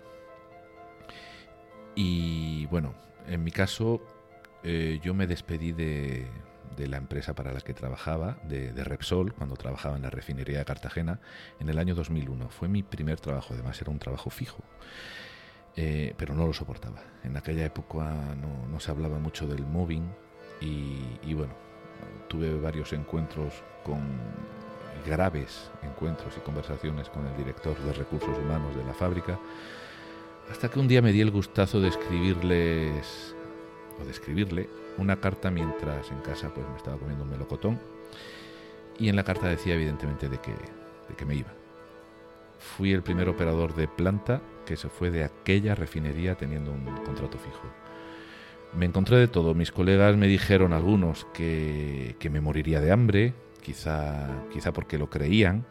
Y 1.95 2.67
bueno, 2.67 2.95
en 3.27 3.43
mi 3.43 3.51
caso, 3.51 4.01
eh, 4.63 5.01
yo 5.03 5.15
me 5.15 5.27
despedí 5.27 5.73
de, 5.73 6.27
la 6.77 6.97
empresa 6.97 7.35
para 7.35 7.53
la 7.53 7.61
que 7.61 7.75
trabajaba, 7.75 8.39
de, 8.45 8.73
Repsol, 8.85 9.35
cuando 9.35 9.57
trabajaba 9.57 9.97
en 9.97 10.03
la 10.03 10.11
refinería 10.11 10.59
de 10.59 10.65
Cartagena, 10.65 11.19
en 11.59 11.69
el 11.69 11.79
año 11.79 11.97
2001. 11.97 12.51
Fue 12.51 12.69
mi 12.69 12.85
primer 12.85 13.19
trabajo, 13.19 13.55
además 13.55 13.81
era 13.83 13.91
un 13.91 13.99
trabajo 13.99 14.31
fijo. 14.31 14.63
Eh, 15.75 16.15
pero 16.17 16.35
no 16.35 16.47
lo 16.47 16.53
soportaba. 16.53 17.03
En 17.25 17.37
aquella 17.37 17.65
época 17.65 18.37
no, 18.37 18.79
se 18.79 18.93
hablaba 18.93 19.19
mucho 19.19 19.49
del 19.49 19.67
moving 19.67 20.09
y 20.61 21.35
bueno, 21.35 21.55
tuve 22.29 22.59
varios 22.61 22.93
encuentros 22.93 23.53
con 23.85 24.01
graves 25.07 25.71
encuentros 25.83 26.35
y 26.37 26.41
conversaciones 26.41 27.09
con 27.09 27.27
el 27.27 27.37
director 27.37 27.77
de 27.79 27.93
recursos 27.93 28.37
humanos 28.37 28.77
de 28.77 28.85
la 28.85 28.95
fábrica, 28.95 29.39
hasta 30.51 30.69
que 30.69 30.79
un 30.79 30.89
día 30.89 31.03
me 31.03 31.13
di 31.13 31.21
el 31.21 31.31
gustazo 31.31 31.81
de 31.81 31.89
escribirles 31.89 33.35
o 34.01 34.05
de 34.05 34.11
escribirle 34.11 34.69
una 34.97 35.17
carta 35.17 35.51
mientras 35.51 36.11
en 36.11 36.19
casa 36.21 36.53
pues 36.53 36.69
me 36.69 36.77
estaba 36.77 36.97
comiendo 36.97 37.25
un 37.25 37.31
melocotón 37.31 37.79
y 38.99 39.09
en 39.09 39.17
la 39.17 39.25
carta 39.25 39.49
decía 39.49 39.75
evidentemente 39.75 40.29
de 40.29 40.39
que, 40.39 40.53
de 40.53 41.15
que 41.17 41.25
me 41.25 41.37
iba. 41.37 41.53
Fui 42.59 42.93
el 42.93 43.03
primer 43.03 43.29
operador 43.29 43.75
de 43.75 43.87
planta 43.87 44.41
que 44.67 44.77
se 44.77 44.89
fue 44.89 45.11
de 45.11 45.25
aquella 45.25 45.75
refinería 45.75 46.35
teniendo 46.35 46.73
un 46.73 46.85
contrato 47.05 47.39
fijo. 47.39 47.63
Me 48.75 48.87
encontré 48.87 49.17
de 49.17 49.29
todo. 49.29 49.55
Mis 49.55 49.73
colegas 49.73 50.17
me 50.17 50.27
dijeron 50.27 50.73
algunos 50.73 51.27
que, 51.33 52.17
que 52.19 52.31
me 52.31 52.41
moriría 52.41 52.81
de 52.81 52.93
hambre, 52.93 53.35
quizá, 53.63 54.45
quizá 54.53 54.73
porque 54.73 54.99
lo 54.99 55.11
creían, 55.11 55.67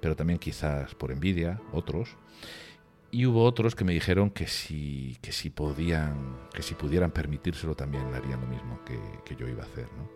pero 0.00 0.16
también 0.16 0.38
quizás 0.38 0.94
por 0.94 1.10
envidia, 1.10 1.60
otros. 1.72 2.16
Y 3.10 3.26
hubo 3.26 3.44
otros 3.44 3.76
que 3.76 3.84
me 3.84 3.92
dijeron 3.92 4.30
que 4.30 4.48
si, 4.48 5.16
que 5.22 5.30
si 5.30 5.48
podían, 5.48 6.48
que 6.52 6.62
si 6.62 6.74
pudieran 6.74 7.12
permitírselo 7.12 7.76
también 7.76 8.12
harían 8.12 8.40
lo 8.40 8.46
mismo 8.48 8.80
que, 8.84 9.36
yo 9.36 9.48
iba 9.48 9.62
a 9.62 9.66
hacer. 9.66 9.86
¿no? 9.96 10.10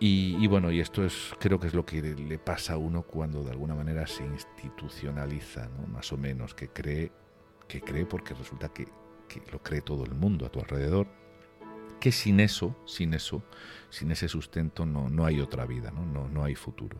Y, 0.00 0.36
y, 0.40 0.46
bueno, 0.48 0.72
y 0.72 0.80
esto 0.80 1.04
es, 1.04 1.32
creo 1.38 1.60
que 1.60 1.68
es 1.68 1.74
lo 1.74 1.86
que 1.86 2.02
le 2.02 2.38
pasa 2.38 2.74
a 2.74 2.78
uno 2.78 3.02
cuando 3.02 3.44
de 3.44 3.52
alguna 3.52 3.74
manera 3.76 4.06
se 4.06 4.24
institucionaliza, 4.24 5.68
¿no? 5.68 5.86
más 5.86 6.12
o 6.12 6.16
menos, 6.16 6.54
que 6.54 6.68
cree, 6.68 7.12
que 7.68 7.80
cree 7.80 8.06
porque 8.06 8.34
resulta 8.34 8.68
que 8.70 8.88
que 9.28 9.42
lo 9.52 9.62
cree 9.62 9.80
todo 9.80 10.04
el 10.04 10.14
mundo 10.14 10.46
a 10.46 10.50
tu 10.50 10.60
alrededor, 10.60 11.06
que 12.00 12.12
sin 12.12 12.40
eso, 12.40 12.76
sin 12.86 13.14
eso, 13.14 13.42
sin 13.90 14.10
ese 14.10 14.28
sustento 14.28 14.86
no, 14.86 15.08
no 15.08 15.24
hay 15.24 15.40
otra 15.40 15.66
vida, 15.66 15.90
¿no? 15.90 16.04
No, 16.04 16.28
no 16.28 16.44
hay 16.44 16.54
futuro. 16.54 16.98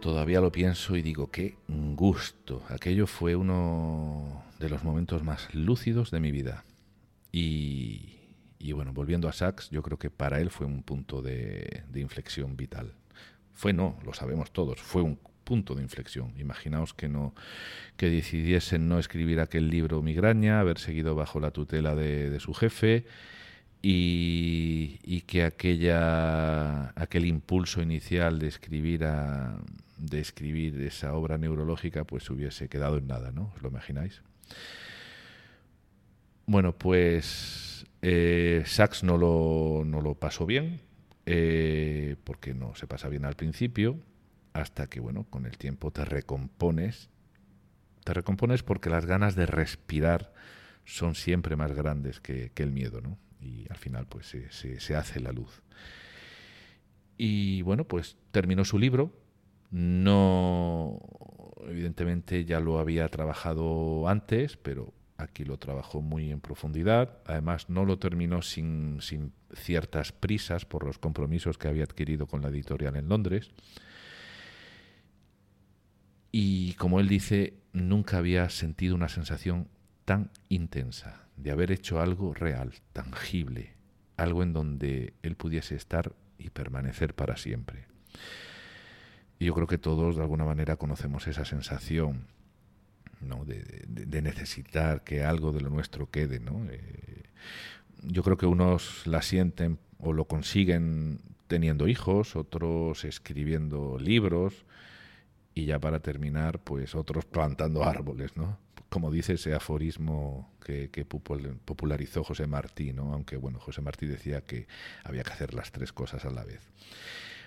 Todavía 0.00 0.40
lo 0.40 0.50
pienso 0.50 0.96
y 0.96 1.02
digo, 1.02 1.30
qué 1.30 1.56
gusto. 1.68 2.62
Aquello 2.68 3.06
fue 3.06 3.36
uno 3.36 4.44
de 4.58 4.68
los 4.68 4.82
momentos 4.82 5.22
más 5.22 5.54
lúcidos 5.54 6.10
de 6.10 6.20
mi 6.20 6.30
vida. 6.32 6.64
Y, 7.32 8.18
y 8.58 8.72
bueno, 8.72 8.92
volviendo 8.92 9.28
a 9.28 9.32
Sachs, 9.32 9.70
yo 9.70 9.82
creo 9.82 9.98
que 9.98 10.10
para 10.10 10.40
él 10.40 10.50
fue 10.50 10.66
un 10.66 10.82
punto 10.82 11.22
de, 11.22 11.84
de 11.88 12.00
inflexión 12.00 12.56
vital. 12.56 12.94
Fue 13.52 13.72
no, 13.72 13.98
lo 14.04 14.14
sabemos 14.14 14.52
todos, 14.52 14.80
fue 14.80 15.02
un 15.02 15.18
punto 15.50 15.74
de 15.74 15.82
inflexión. 15.82 16.32
Imaginaos 16.38 16.94
que 16.94 17.08
no 17.08 17.34
que 17.96 18.08
decidiesen 18.08 18.88
no 18.88 19.00
escribir 19.00 19.40
aquel 19.40 19.68
libro 19.68 20.00
Migraña, 20.00 20.60
haber 20.60 20.78
seguido 20.78 21.16
bajo 21.16 21.40
la 21.40 21.50
tutela 21.50 21.96
de, 21.96 22.38
su 22.38 22.54
jefe 22.54 23.04
y, 23.82 25.22
que 25.26 25.42
aquella 25.42 26.90
aquel 26.90 27.24
impulso 27.24 27.82
inicial 27.82 28.38
de 28.38 28.46
escribir 28.46 29.00
de 29.00 30.20
escribir 30.20 30.80
esa 30.82 31.14
obra 31.14 31.36
neurológica 31.36 32.04
pues 32.04 32.30
hubiese 32.30 32.68
quedado 32.68 32.98
en 32.98 33.08
nada, 33.08 33.32
¿no? 33.32 33.50
¿Os 33.56 33.62
lo 33.62 33.70
imagináis? 33.70 34.22
Bueno, 36.46 36.78
pues 36.78 37.86
eh, 38.02 38.62
Sachs 38.66 39.02
no 39.02 39.18
lo, 39.18 39.82
no 39.84 40.00
lo 40.00 40.14
pasó 40.14 40.46
bien, 40.46 40.80
eh, 41.26 42.14
porque 42.22 42.54
no 42.54 42.76
se 42.76 42.86
pasa 42.86 43.08
bien 43.08 43.24
al 43.24 43.34
principio, 43.34 43.98
hasta 44.60 44.88
que, 44.88 45.00
bueno, 45.00 45.24
con 45.24 45.46
el 45.46 45.58
tiempo 45.58 45.90
te 45.90 46.04
recompones. 46.04 47.10
Te 48.04 48.14
recompones 48.14 48.62
porque 48.62 48.90
las 48.90 49.06
ganas 49.06 49.34
de 49.34 49.46
respirar 49.46 50.32
son 50.84 51.14
siempre 51.14 51.56
más 51.56 51.72
grandes 51.72 52.20
que, 52.20 52.52
el 52.56 52.72
miedo, 52.72 53.00
¿no? 53.00 53.18
Y 53.40 53.66
al 53.70 53.76
final, 53.76 54.06
pues 54.06 54.26
se, 54.26 54.80
se 54.80 54.96
hace 54.96 55.20
la 55.20 55.32
luz. 55.32 55.62
Y 57.16 57.62
bueno, 57.62 57.84
pues 57.84 58.16
terminó 58.30 58.64
su 58.64 58.78
libro. 58.78 59.12
No, 59.70 61.00
evidentemente 61.68 62.44
ya 62.44 62.60
lo 62.60 62.78
había 62.78 63.08
trabajado 63.08 64.08
antes, 64.08 64.56
pero 64.56 64.92
Aquí 65.20 65.44
lo 65.44 65.58
trabajó 65.58 66.00
muy 66.00 66.30
en 66.30 66.40
profundidad. 66.40 67.18
Además, 67.26 67.68
no 67.68 67.84
lo 67.84 67.98
terminó 67.98 68.40
sin, 68.40 69.00
ciertas 69.52 70.12
prisas 70.12 70.64
por 70.64 70.84
los 70.84 70.98
compromisos 70.98 71.58
que 71.58 71.68
había 71.68 71.84
adquirido 71.84 72.26
con 72.26 72.40
la 72.40 72.48
editorial 72.48 72.96
en 72.96 73.08
Londres. 73.08 73.50
Y 76.32 76.74
como 76.74 77.00
él 77.00 77.08
dice, 77.08 77.54
nunca 77.72 78.18
había 78.18 78.48
sentido 78.50 78.94
una 78.94 79.08
sensación 79.08 79.68
tan 80.04 80.30
intensa 80.48 81.26
de 81.36 81.50
haber 81.50 81.72
hecho 81.72 82.00
algo 82.00 82.34
real, 82.34 82.74
tangible, 82.92 83.74
algo 84.16 84.42
en 84.42 84.52
donde 84.52 85.14
él 85.22 85.36
pudiese 85.36 85.74
estar 85.74 86.12
y 86.38 86.50
permanecer 86.50 87.14
para 87.14 87.36
siempre. 87.36 87.86
Y 89.38 89.46
yo 89.46 89.54
creo 89.54 89.66
que 89.66 89.78
todos 89.78 90.16
de 90.16 90.22
alguna 90.22 90.44
manera 90.44 90.76
conocemos 90.76 91.26
esa 91.26 91.44
sensación 91.44 92.26
¿no? 93.20 93.44
de, 93.44 94.22
necesitar 94.22 95.02
que 95.02 95.24
algo 95.24 95.52
de 95.52 95.62
lo 95.62 95.70
nuestro 95.70 96.10
quede. 96.10 96.40
¿no? 96.40 96.66
Eh, 96.70 97.24
yo 98.02 98.22
creo 98.22 98.36
que 98.36 98.46
unos 98.46 99.06
la 99.06 99.22
sienten 99.22 99.78
o 99.98 100.12
lo 100.12 100.26
consiguen 100.26 101.20
teniendo 101.46 101.88
hijos, 101.88 102.36
otros 102.36 103.04
escribiendo 103.04 103.98
libros 103.98 104.64
y 105.54 105.66
ya 105.66 105.78
para 105.78 106.00
terminar, 106.00 106.60
pues 106.60 106.94
otros 106.94 107.24
plantando 107.24 107.84
árboles, 107.84 108.36
¿no? 108.36 108.58
Como 108.88 109.10
dice 109.10 109.34
ese 109.34 109.54
aforismo 109.54 110.52
que, 110.64 110.88
popularizó 111.04 112.24
José 112.24 112.46
Martí, 112.46 112.92
¿no? 112.92 113.12
Aunque 113.12 113.36
bueno, 113.36 113.60
José 113.60 113.82
Martí 113.82 114.06
decía 114.06 114.40
que 114.42 114.66
había 115.04 115.22
que 115.22 115.32
hacer 115.32 115.54
las 115.54 115.70
tres 115.72 115.92
cosas 115.92 116.24
a 116.24 116.30
la 116.30 116.44
vez. 116.44 116.60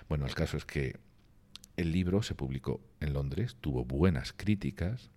Bueno, 0.08 0.26
el 0.26 0.34
caso 0.34 0.56
es 0.56 0.64
que 0.64 0.96
el 1.76 1.92
libro 1.92 2.22
se 2.22 2.34
publicó 2.34 2.80
en 3.00 3.12
Londres, 3.12 3.56
tuvo 3.60 3.84
buenas 3.84 4.32
críticas, 4.32 5.10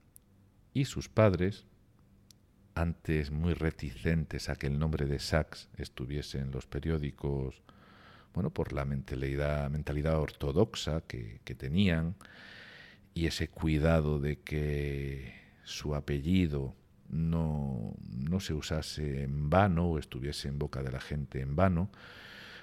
y 0.73 0.85
sus 0.85 1.09
padres, 1.09 1.65
antes 2.75 3.31
muy 3.31 3.53
reticentes 3.53 4.49
a 4.49 4.55
que 4.55 4.67
el 4.67 4.77
nombre 4.77 5.05
de 5.05 5.19
Sachs 5.19 5.69
estuviese 5.77 6.39
en 6.39 6.51
los 6.51 6.67
periódicos, 6.67 7.63
bueno, 8.33 8.51
por 8.51 8.73
la 8.73 8.85
mentalidad, 8.85 9.69
mentalidad 9.71 10.19
ortodoxa 10.19 11.01
que, 11.01 11.39
tenían 11.57 12.15
y 13.17 13.25
ese 13.25 13.47
cuidado 13.47 14.19
de 14.19 14.39
que 14.39 15.33
su 15.63 15.95
apellido 15.95 16.75
no, 17.09 17.95
no 18.09 18.39
se 18.39 18.53
usase 18.53 19.23
en 19.23 19.49
vano 19.49 19.87
o 19.87 19.99
estuviese 19.99 20.47
en 20.47 20.59
boca 20.59 20.83
de 20.83 20.91
la 20.91 20.99
gente 20.99 21.41
en 21.41 21.55
vano, 21.55 21.89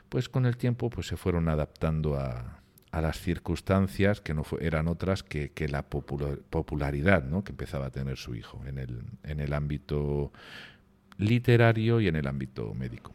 pues 0.08 0.28
con 0.28 0.46
el 0.46 0.56
tiempo 0.56 0.90
pues 0.90 1.08
se 1.08 1.16
fueron 1.16 1.48
adaptando 1.48 2.16
a, 2.16 2.62
a 2.92 3.00
las 3.00 3.18
circunstancias 3.18 4.20
que 4.20 4.32
no 4.32 4.44
eran 4.60 4.86
otras 4.86 5.24
que, 5.24 5.50
la 5.68 5.82
popularidad 5.82 7.24
¿no? 7.24 7.42
que 7.42 7.50
empezaba 7.50 7.86
a 7.86 7.90
tener 7.90 8.16
su 8.16 8.36
hijo 8.36 8.62
en 8.64 8.78
el, 8.78 9.02
en 9.24 9.40
el 9.40 9.52
ámbito 9.54 10.32
literario 11.18 12.00
y 12.00 12.06
en 12.06 12.14
el 12.14 12.28
ámbito 12.28 12.72
médico. 12.74 13.12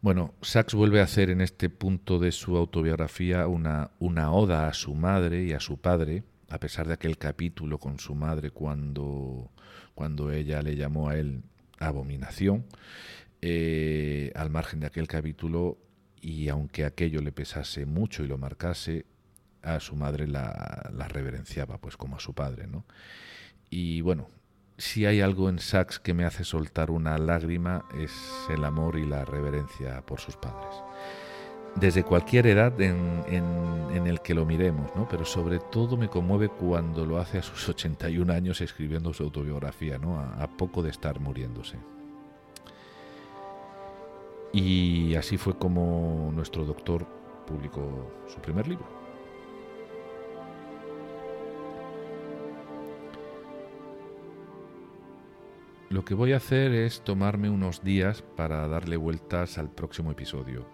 Bueno, 0.00 0.34
Sachs 0.42 0.74
vuelve 0.74 1.00
a 1.00 1.04
hacer 1.04 1.28
en 1.30 1.40
este 1.40 1.70
punto 1.70 2.18
de 2.18 2.30
su 2.30 2.56
autobiografía 2.56 3.48
una, 3.48 3.90
una 3.98 4.32
oda 4.32 4.68
a 4.68 4.72
su 4.72 4.94
madre 4.94 5.44
y 5.44 5.52
a 5.52 5.60
su 5.60 5.80
padre, 5.80 6.22
a 6.48 6.60
pesar 6.60 6.86
de 6.86 6.94
aquel 6.94 7.18
capítulo 7.18 7.78
con 7.78 7.98
su 7.98 8.14
madre 8.14 8.50
cuando, 8.50 9.50
cuando 9.94 10.30
ella 10.30 10.62
le 10.62 10.76
llamó 10.76 11.08
a 11.08 11.16
él 11.16 11.42
abominación. 11.78 12.64
Eh, 13.40 14.32
al 14.34 14.50
margen 14.50 14.80
de 14.80 14.86
aquel 14.86 15.06
capítulo, 15.06 15.78
y 16.20 16.48
aunque 16.48 16.84
aquello 16.84 17.20
le 17.20 17.30
pesase 17.30 17.86
mucho 17.86 18.24
y 18.24 18.26
lo 18.26 18.36
marcase, 18.36 19.06
a 19.62 19.80
su 19.80 19.96
madre 19.96 20.26
la, 20.26 20.90
reverenciaba, 21.08 21.78
pues 21.78 21.96
como 21.96 22.16
a 22.16 22.20
su 22.20 22.34
padre, 22.34 22.66
¿no? 22.66 22.84
Y 23.70 24.00
bueno, 24.00 24.28
si 24.78 25.06
hay 25.06 25.20
algo 25.20 25.48
en 25.48 25.58
Sachs 25.58 25.98
que 25.98 26.14
me 26.14 26.24
hace 26.24 26.44
soltar 26.44 26.90
una 26.92 27.18
lágrima 27.18 27.84
es 27.98 28.12
el 28.48 28.64
amor 28.64 28.96
y 28.96 29.04
la 29.04 29.24
reverencia 29.24 30.00
por 30.02 30.20
sus 30.20 30.36
padres. 30.36 30.74
Desde 31.74 32.04
cualquier 32.04 32.46
edad 32.46 32.80
en, 32.80 34.06
el 34.06 34.20
que 34.20 34.34
lo 34.34 34.46
miremos, 34.46 34.90
¿no? 34.96 35.06
pero 35.08 35.24
sobre 35.24 35.58
todo 35.58 35.96
me 35.96 36.08
conmueve 36.08 36.48
cuando 36.48 37.04
lo 37.04 37.18
hace 37.18 37.38
a 37.38 37.42
sus 37.42 37.68
81 37.68 38.32
años 38.32 38.60
escribiendo 38.60 39.12
su 39.12 39.24
autobiografía, 39.24 39.98
¿no? 39.98 40.18
a 40.18 40.46
poco 40.46 40.82
de 40.82 40.90
estar 40.90 41.20
muriéndose. 41.20 41.76
Y 44.52 45.14
así 45.16 45.36
fue 45.36 45.58
como 45.58 46.30
nuestro 46.34 46.64
doctor 46.64 47.06
publicó 47.46 48.10
su 48.28 48.40
primer 48.40 48.66
libro. 48.66 48.97
Lo 55.90 56.04
que 56.04 56.14
voy 56.14 56.32
a 56.32 56.36
hacer 56.36 56.72
es 56.72 57.02
tomarme 57.02 57.48
unos 57.48 57.82
días 57.82 58.22
para 58.36 58.68
darle 58.68 58.96
vueltas 58.96 59.58
al 59.58 59.70
próximo 59.70 60.10
episodio. 60.10 60.66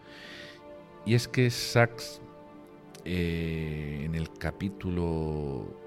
Y 1.06 1.14
es 1.14 1.28
que 1.28 1.50
Sachs, 1.50 2.20
eh, 3.04 4.02
en 4.04 4.14
el 4.14 4.30
capítulo 4.30 5.80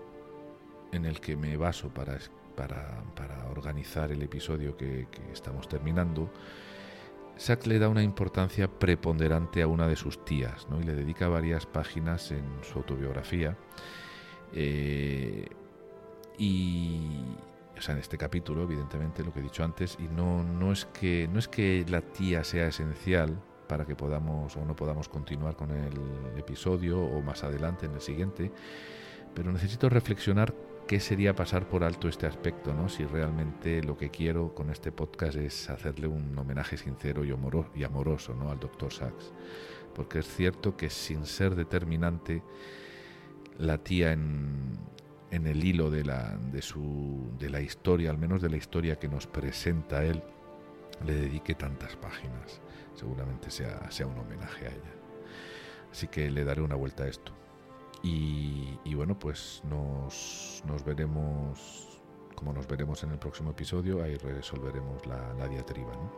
en 0.92 1.06
el 1.06 1.20
que 1.20 1.36
me 1.36 1.58
baso 1.58 1.90
para, 1.90 2.18
para, 2.56 3.50
organizar 3.50 4.12
el 4.12 4.22
episodio 4.22 4.78
que 4.78 5.08
estamos 5.34 5.68
terminando, 5.68 6.32
Sachs 7.38 7.68
le 7.68 7.78
da 7.78 7.88
una 7.88 8.02
importancia 8.02 8.68
preponderante 8.68 9.62
a 9.62 9.68
una 9.68 9.88
de 9.88 9.96
sus 9.96 10.26
tías 10.26 10.68
¿no? 10.70 10.80
y 10.80 10.84
le 10.84 10.96
dedica 10.96 11.28
varias 11.28 11.66
páginas 11.66 12.32
en 12.32 12.44
su 12.64 12.80
autobiografía. 12.80 13.56
Eh, 14.54 15.46
y, 16.38 17.36
o 17.78 17.82
sea, 17.82 17.94
en 17.94 18.02
este 18.02 18.18
capítulo, 18.18 18.64
evidentemente, 18.64 19.24
lo 19.24 19.34
que 19.34 19.40
he 19.40 19.44
dicho 19.44 19.64
antes, 19.64 19.98
y 20.00 20.08
no, 20.08 20.44
no, 20.44 20.72
es 20.72 20.86
que, 20.86 21.30
no 21.32 21.40
es 21.40 21.48
que 21.48 21.86
la 21.88 22.02
tía 22.02 22.44
sea 22.44 22.68
esencial 22.68 23.42
para 23.68 23.86
que 23.86 23.96
podamos 23.96 24.56
o 24.56 24.66
no 24.66 24.76
podamos 24.76 25.10
continuar 25.10 25.56
con 25.56 25.72
el 25.72 26.38
episodio 26.38 27.02
o 27.02 27.22
más 27.22 27.44
adelante 27.44 27.86
en 27.86 27.94
el 27.94 28.02
siguiente, 28.02 28.52
pero 29.34 29.52
necesito 29.52 29.90
reflexionar 29.90 30.54
qué 30.88 31.00
sería 31.00 31.36
pasar 31.36 31.68
por 31.68 31.84
alto 31.84 32.08
este 32.08 32.26
aspecto, 32.26 32.74
¿no? 32.74 32.88
Si 32.88 33.06
realmente 33.06 33.84
lo 33.84 33.98
que 33.98 34.10
quiero 34.10 34.56
con 34.56 34.70
este 34.70 34.92
podcast 34.92 35.36
es 35.36 35.70
hacerle 35.70 36.08
un 36.08 36.38
homenaje 36.38 36.78
sincero 36.78 37.24
y 37.26 37.84
amoroso, 37.84 38.34
¿no? 38.34 38.50
al 38.50 38.60
Dr. 38.60 38.92
Sachs. 38.92 39.34
Porque 39.94 40.20
es 40.20 40.28
cierto 40.28 40.78
que 40.78 40.90
sin 40.90 41.26
ser 41.26 41.56
determinante, 41.56 42.42
la 43.58 43.80
tía 43.80 44.14
en, 44.14 44.80
el 45.32 45.64
hilo 45.64 45.90
de 45.90 46.04
la, 46.04 46.38
de, 46.52 46.62
su, 46.62 47.32
de 47.38 47.50
la 47.50 47.62
historia, 47.62 48.10
al 48.10 48.18
menos 48.18 48.42
de 48.42 48.50
la 48.50 48.58
historia 48.58 48.98
que 48.98 49.08
nos 49.08 49.28
presenta 49.28 50.04
él, 50.04 50.24
le 51.06 51.14
dedique 51.14 51.54
tantas 51.56 51.96
páginas. 51.96 52.62
Seguramente 52.94 53.52
sea, 53.52 53.90
sea 53.92 54.08
un 54.08 54.18
homenaje 54.18 54.68
a 54.68 54.70
ella. 54.70 54.94
Así 55.92 56.08
que 56.08 56.30
le 56.32 56.44
daré 56.44 56.62
una 56.62 56.76
vuelta 56.76 57.04
a 57.04 57.08
esto. 57.08 57.34
Y, 58.04 58.94
bueno, 58.96 59.18
pues 59.18 59.62
nos, 59.70 60.64
nos, 60.66 60.84
veremos, 60.86 62.00
como 62.36 62.54
nos 62.54 62.68
veremos 62.68 63.04
en 63.04 63.12
el 63.12 63.20
próximo 63.20 63.52
episodio, 63.52 64.02
ahí 64.02 64.16
resolveremos 64.16 65.06
la, 65.06 65.34
la 65.34 65.48
diatriba. 65.48 65.92
¿no? 65.92 66.12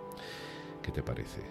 ¿Qué 0.83 0.91
te 0.91 1.01
parece? 1.01 1.41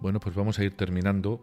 Bueno, 0.00 0.20
pues 0.20 0.34
vamos 0.36 0.58
a 0.58 0.64
ir 0.64 0.76
terminando. 0.76 1.40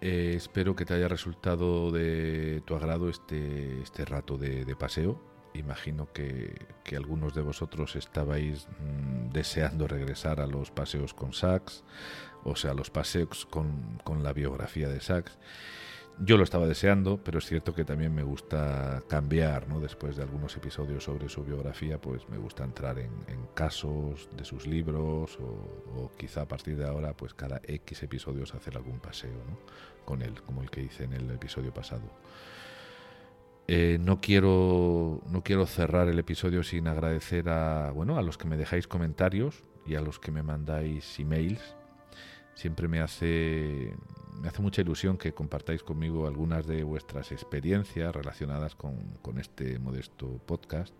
Eh, 0.00 0.34
espero 0.36 0.76
que 0.76 0.84
te 0.84 0.94
haya 0.94 1.08
resultado 1.08 1.90
de 1.90 2.62
tu 2.66 2.74
agrado 2.74 3.08
este, 3.08 3.80
este 3.82 4.04
rato 4.04 4.36
de, 4.36 4.76
paseo 4.76 5.32
imagino 5.54 6.10
que, 6.12 6.66
algunos 6.96 7.34
de 7.34 7.42
vosotros 7.42 7.96
estabais 7.96 8.68
mm, 8.80 9.30
deseando 9.32 9.86
regresar 9.86 10.40
a 10.40 10.46
los 10.46 10.70
paseos 10.70 11.14
con 11.14 11.32
Sachs, 11.32 11.84
o 12.44 12.56
sea, 12.56 12.74
los 12.74 12.90
paseos 12.90 13.46
con, 13.46 14.00
con 14.04 14.22
la 14.22 14.32
biografía 14.32 14.88
de 14.88 15.00
Sachs. 15.00 15.38
Yo 16.18 16.36
lo 16.36 16.44
estaba 16.44 16.66
deseando, 16.66 17.18
pero 17.22 17.38
es 17.38 17.46
cierto 17.46 17.74
que 17.74 17.84
también 17.84 18.14
me 18.14 18.22
gusta 18.22 19.02
cambiar, 19.08 19.68
¿no? 19.68 19.80
Después 19.80 20.16
de 20.16 20.22
algunos 20.22 20.56
episodios 20.56 21.04
sobre 21.04 21.28
su 21.28 21.42
biografía, 21.42 22.00
pues 22.00 22.28
me 22.28 22.36
gusta 22.36 22.64
entrar 22.64 22.98
en, 22.98 23.10
casos 23.54 24.28
de 24.36 24.44
sus 24.44 24.66
libros 24.66 25.38
o, 25.40 26.10
quizá 26.16 26.42
a 26.42 26.48
partir 26.48 26.76
de 26.76 26.86
ahora, 26.86 27.14
pues 27.14 27.34
cada 27.34 27.60
X 27.66 28.02
episodios 28.02 28.54
hacer 28.54 28.76
algún 28.76 29.00
paseo, 29.00 29.34
¿no? 29.48 29.58
Con 30.04 30.22
él, 30.22 30.40
como 30.42 30.62
el 30.62 30.70
que 30.70 30.82
hice 30.82 31.04
en 31.04 31.12
el 31.12 31.30
episodio 31.30 31.72
pasado. 31.72 32.02
Eh, 33.68 33.98
no 34.00 34.20
quiero 34.20 35.22
no 35.28 35.42
quiero 35.42 35.66
cerrar 35.66 36.08
el 36.08 36.18
episodio 36.18 36.64
sin 36.64 36.88
agradecer 36.88 37.48
a 37.48 37.92
bueno 37.92 38.18
a 38.18 38.22
los 38.22 38.36
que 38.36 38.48
me 38.48 38.56
dejáis 38.56 38.88
comentarios 38.88 39.62
y 39.86 39.94
a 39.94 40.00
los 40.00 40.18
que 40.18 40.32
me 40.32 40.42
mandáis 40.42 41.20
emails 41.20 41.76
siempre 42.54 42.88
me 42.88 43.00
hace 43.00 43.94
me 44.40 44.48
hace 44.48 44.60
mucha 44.60 44.80
ilusión 44.80 45.18
que 45.18 45.32
compartáis 45.32 45.84
conmigo 45.84 46.26
algunas 46.26 46.66
de 46.66 46.82
vuestras 46.82 47.30
experiencias 47.30 48.12
relacionadas 48.14 48.74
con, 48.74 48.98
este 49.38 49.78
modesto 49.78 50.40
podcast. 50.46 50.92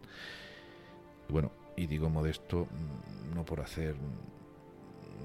bueno, 1.28 1.50
y 1.76 1.86
digo 1.86 2.08
modesto 2.08 2.66
mm, 2.66 3.34
no 3.34 3.44
por 3.44 3.60
hacer 3.60 3.96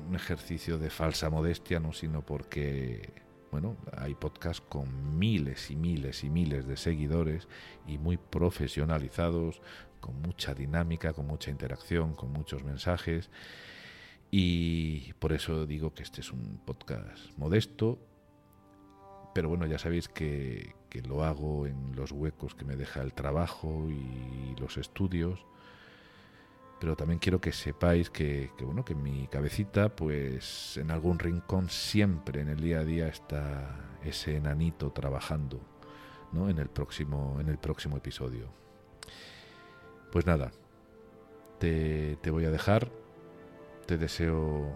un 0.07 0.15
ejercicio 0.15 0.79
de 0.79 0.89
falsa 0.89 1.29
modestia, 1.29 1.79
no, 1.79 1.93
sino 1.93 2.21
porque 2.25 3.13
bueno, 3.51 3.77
hay 3.95 4.13
podcasts 4.15 4.63
con 4.67 5.19
miles 5.19 5.69
y 5.71 5.75
miles 5.75 6.23
y 6.23 6.29
miles 6.29 6.67
de 6.67 6.75
seguidores 6.75 7.47
y 7.85 7.97
muy 7.97 8.17
profesionalizados, 8.17 9.61
con 9.99 10.21
mucha 10.21 10.53
dinámica, 10.53 11.13
con 11.13 11.27
mucha 11.27 11.51
interacción, 11.51 12.13
con 12.13 12.31
muchos 12.31 12.63
mensajes. 12.63 13.29
Y 14.29 15.13
por 15.13 15.31
eso 15.33 15.65
digo 15.65 15.93
que 15.93 16.03
este 16.03 16.21
es 16.21 16.31
un 16.31 16.59
podcast 16.65 17.37
modesto, 17.37 17.97
pero 19.33 19.49
bueno, 19.49 19.65
ya 19.65 19.77
sabéis 19.77 20.09
que, 20.09 20.75
lo 21.07 21.23
hago 21.23 21.67
en 21.67 21.95
los 21.95 22.11
huecos 22.11 22.55
que 22.55 22.65
me 22.65 22.75
deja 22.75 23.03
el 23.03 23.13
trabajo 23.13 23.87
y 23.87 24.59
los 24.59 24.77
estudios. 24.77 25.45
Pero 26.79 26.95
también 26.95 27.19
quiero 27.19 27.39
que 27.39 27.51
sepáis 27.51 28.09
que, 28.09 28.49
bueno, 28.61 28.83
que 28.83 28.95
mi 28.95 29.27
cabecita, 29.27 29.95
pues 29.95 30.75
en 30.77 30.89
algún 30.89 31.19
rincón 31.19 31.69
siempre 31.69 32.41
en 32.41 32.49
el 32.49 32.59
día 32.59 32.79
a 32.79 32.83
día 32.83 33.07
está 33.09 33.99
ese 34.03 34.37
enanito 34.37 34.91
trabajando, 34.91 35.61
¿no? 36.31 36.49
En 36.49 36.57
el 36.57 36.69
próximo, 36.69 37.37
en 37.39 37.49
el 37.49 37.59
próximo 37.59 37.97
episodio. 37.97 38.47
Pues 40.11 40.25
nada, 40.25 40.51
te, 41.59 42.15
te 42.23 42.31
voy 42.31 42.45
a 42.45 42.49
dejar 42.49 42.89
te 43.87 43.97
deseo 43.97 44.75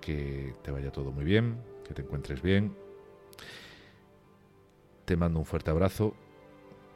que 0.00 0.54
te 0.62 0.70
vaya 0.70 0.92
todo 0.92 1.12
muy 1.12 1.24
bien, 1.24 1.62
que 1.86 1.94
te 1.94 2.02
encuentres 2.02 2.42
bien. 2.42 2.76
Te 5.06 5.16
mando 5.16 5.38
un 5.38 5.46
fuerte 5.46 5.70
abrazo 5.70 6.14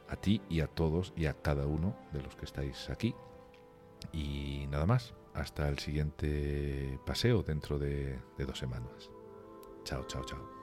a 0.08 0.16
ti 0.16 0.42
y 0.48 0.60
a 0.60 0.66
todos 0.66 1.12
y 1.16 1.26
a 1.26 1.34
cada 1.34 1.66
uno 1.66 1.96
de 2.12 2.22
los 2.22 2.34
que 2.36 2.44
estáis 2.44 2.90
aquí. 2.90 3.14
Y 4.12 4.66
nada 4.70 4.86
más, 4.86 5.14
hasta 5.34 5.68
el 5.68 5.78
siguiente 5.78 6.98
paseo 7.06 7.42
dentro 7.42 7.78
de, 7.78 8.18
de 8.36 8.44
dos 8.44 8.58
semanas. 8.58 9.10
Chao, 9.84 10.04
chao, 10.06 10.24
chao. 10.24 10.57